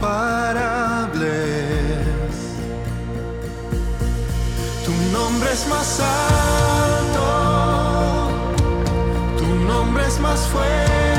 Tu 4.86 4.94
nombre 5.12 5.52
es 5.52 5.68
más 5.68 6.00
alto, 6.00 7.28
tu 9.38 9.48
nombre 9.66 10.08
es 10.08 10.20
más 10.20 10.40
fuerte. 10.48 11.11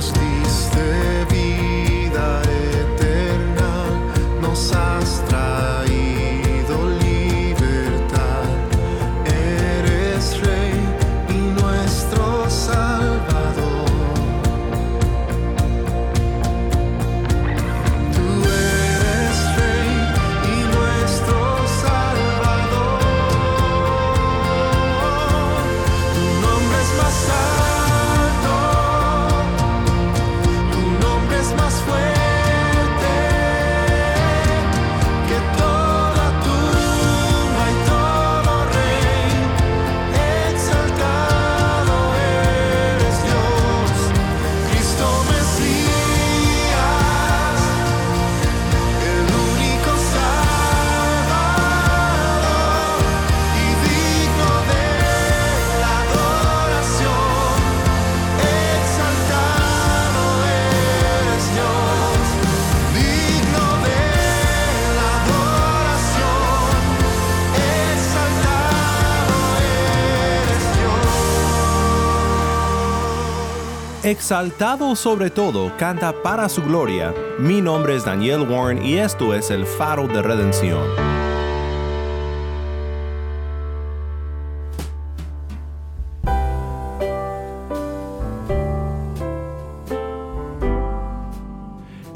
still 0.00 0.29
Exaltado 74.10 74.96
sobre 74.96 75.30
todo, 75.30 75.70
canta 75.76 76.12
para 76.20 76.48
su 76.48 76.64
gloria. 76.64 77.14
Mi 77.38 77.60
nombre 77.60 77.94
es 77.94 78.04
Daniel 78.04 78.40
Warren 78.40 78.84
y 78.84 78.96
esto 78.96 79.36
es 79.36 79.52
el 79.52 79.64
faro 79.64 80.08
de 80.08 80.20
redención. 80.20 80.82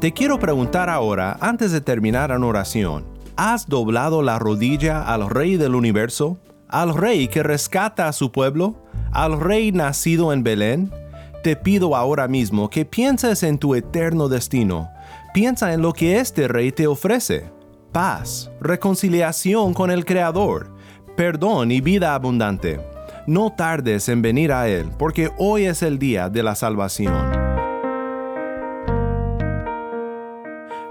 Te 0.01 0.11
quiero 0.11 0.37
preguntar 0.37 0.89
ahora, 0.89 1.37
antes 1.39 1.71
de 1.71 1.79
terminar 1.79 2.31
en 2.31 2.43
oración, 2.43 3.05
¿has 3.37 3.69
doblado 3.69 4.21
la 4.21 4.37
rodilla 4.37 5.01
al 5.01 5.29
Rey 5.29 5.55
del 5.55 5.73
universo? 5.73 6.37
¿Al 6.67 6.93
Rey 6.93 7.29
que 7.29 7.41
rescata 7.41 8.09
a 8.09 8.11
su 8.11 8.33
pueblo? 8.33 8.75
¿Al 9.13 9.39
Rey 9.39 9.71
nacido 9.71 10.33
en 10.33 10.43
Belén? 10.43 10.91
Te 11.45 11.55
pido 11.55 11.95
ahora 11.95 12.27
mismo 12.27 12.71
que 12.71 12.85
pienses 12.85 13.43
en 13.43 13.59
tu 13.59 13.75
eterno 13.75 14.29
destino. 14.29 14.89
Piensa 15.31 15.75
en 15.75 15.83
lo 15.83 15.93
que 15.93 16.17
este 16.17 16.47
rey 16.47 16.71
te 16.71 16.87
ofrece. 16.87 17.51
Paz, 17.91 18.49
reconciliación 18.59 19.75
con 19.75 19.91
el 19.91 20.05
Creador, 20.05 20.71
perdón 21.15 21.71
y 21.71 21.81
vida 21.81 22.15
abundante. 22.15 22.79
No 23.27 23.53
tardes 23.53 24.09
en 24.09 24.23
venir 24.23 24.51
a 24.51 24.67
Él, 24.67 24.89
porque 24.97 25.29
hoy 25.37 25.65
es 25.65 25.83
el 25.83 25.99
día 25.99 26.29
de 26.29 26.41
la 26.41 26.55
salvación. 26.55 27.34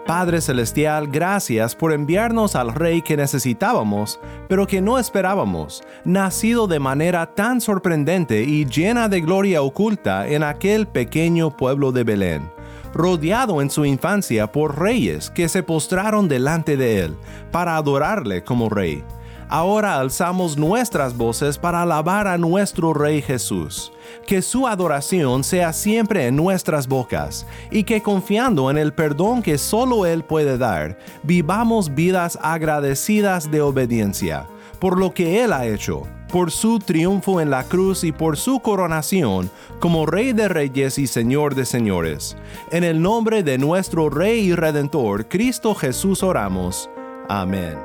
Padre 0.06 0.42
Celestial, 0.42 1.06
gracias 1.06 1.74
por 1.74 1.90
enviarnos 1.90 2.56
al 2.56 2.74
Rey 2.74 3.00
que 3.00 3.16
necesitábamos, 3.16 4.20
pero 4.48 4.66
que 4.66 4.82
no 4.82 4.98
esperábamos, 4.98 5.82
nacido 6.04 6.66
de 6.66 6.78
manera 6.78 7.34
tan 7.34 7.62
sorprendente 7.62 8.42
y 8.42 8.66
llena 8.66 9.08
de 9.08 9.22
gloria 9.22 9.62
oculta 9.62 10.28
en 10.28 10.42
aquel 10.42 10.86
pequeño 10.86 11.56
pueblo 11.56 11.90
de 11.90 12.04
Belén, 12.04 12.50
rodeado 12.92 13.62
en 13.62 13.70
su 13.70 13.86
infancia 13.86 14.52
por 14.52 14.78
reyes 14.78 15.30
que 15.30 15.48
se 15.48 15.62
postraron 15.62 16.28
delante 16.28 16.76
de 16.76 17.00
él 17.00 17.16
para 17.50 17.76
adorarle 17.76 18.44
como 18.44 18.68
Rey. 18.68 19.02
Ahora 19.48 19.98
alzamos 19.98 20.56
nuestras 20.56 21.16
voces 21.16 21.58
para 21.58 21.82
alabar 21.82 22.26
a 22.26 22.38
nuestro 22.38 22.94
Rey 22.94 23.22
Jesús. 23.22 23.92
Que 24.26 24.42
su 24.42 24.66
adoración 24.66 25.44
sea 25.44 25.72
siempre 25.72 26.26
en 26.26 26.36
nuestras 26.36 26.88
bocas 26.88 27.46
y 27.70 27.84
que 27.84 28.02
confiando 28.02 28.70
en 28.70 28.78
el 28.78 28.92
perdón 28.92 29.42
que 29.42 29.58
solo 29.58 30.06
Él 30.06 30.24
puede 30.24 30.58
dar, 30.58 30.98
vivamos 31.22 31.94
vidas 31.94 32.38
agradecidas 32.42 33.50
de 33.50 33.60
obediencia 33.60 34.46
por 34.84 34.98
lo 34.98 35.14
que 35.14 35.42
Él 35.42 35.54
ha 35.54 35.66
hecho, 35.66 36.02
por 36.30 36.50
su 36.50 36.78
triunfo 36.78 37.40
en 37.40 37.48
la 37.48 37.64
cruz 37.64 38.04
y 38.04 38.12
por 38.12 38.36
su 38.36 38.60
coronación 38.60 39.50
como 39.80 40.04
Rey 40.04 40.34
de 40.34 40.46
Reyes 40.46 40.98
y 40.98 41.06
Señor 41.06 41.54
de 41.54 41.64
Señores. 41.64 42.36
En 42.70 42.84
el 42.84 43.00
nombre 43.00 43.42
de 43.42 43.56
nuestro 43.56 44.10
Rey 44.10 44.40
y 44.40 44.54
Redentor, 44.54 45.26
Cristo 45.26 45.74
Jesús 45.74 46.22
oramos. 46.22 46.90
Amén. 47.30 47.78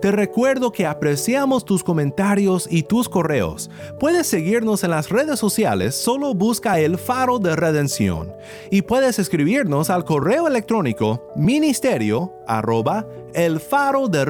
Te 0.00 0.12
recuerdo 0.12 0.72
que 0.72 0.84
apreciamos 0.84 1.64
tus 1.64 1.82
comentarios 1.82 2.68
y 2.70 2.82
tus 2.82 3.08
correos. 3.08 3.70
Puedes 3.98 4.26
seguirnos 4.26 4.84
en 4.84 4.90
las 4.90 5.08
redes 5.08 5.38
sociales, 5.38 5.94
solo 5.94 6.34
busca 6.34 6.78
el 6.78 6.98
faro 6.98 7.38
de 7.38 7.56
redención. 7.56 8.32
Y 8.70 8.82
puedes 8.82 9.18
escribirnos 9.18 9.88
al 9.88 10.04
correo 10.04 10.48
electrónico 10.48 11.32
ministerio 11.34 12.34
arroba 12.46 13.06
el 13.32 13.58
faro 13.58 14.08
de 14.08 14.24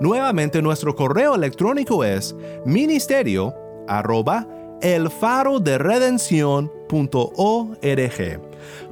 Nuevamente 0.00 0.62
nuestro 0.62 0.94
correo 0.94 1.34
electrónico 1.34 2.04
es 2.04 2.34
ministerio 2.64 3.54
arroba 3.86 4.46
el 4.80 5.10
faro 5.10 5.60
de 5.60 5.78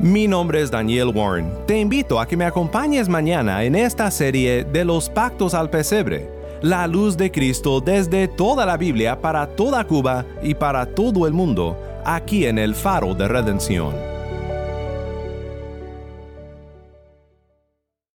mi 0.00 0.26
nombre 0.28 0.60
es 0.60 0.70
Daniel 0.70 1.12
Warren. 1.14 1.52
Te 1.66 1.78
invito 1.78 2.20
a 2.20 2.26
que 2.26 2.36
me 2.36 2.44
acompañes 2.44 3.08
mañana 3.08 3.64
en 3.64 3.74
esta 3.74 4.10
serie 4.10 4.64
de 4.64 4.84
los 4.84 5.08
pactos 5.08 5.54
al 5.54 5.70
pesebre, 5.70 6.28
la 6.62 6.86
luz 6.86 7.16
de 7.16 7.30
Cristo 7.30 7.80
desde 7.80 8.28
toda 8.28 8.66
la 8.66 8.76
Biblia 8.76 9.20
para 9.20 9.46
toda 9.46 9.84
Cuba 9.84 10.24
y 10.42 10.54
para 10.54 10.86
todo 10.86 11.26
el 11.26 11.32
mundo, 11.32 11.78
aquí 12.04 12.46
en 12.46 12.58
el 12.58 12.74
faro 12.74 13.14
de 13.14 13.28
redención. 13.28 14.13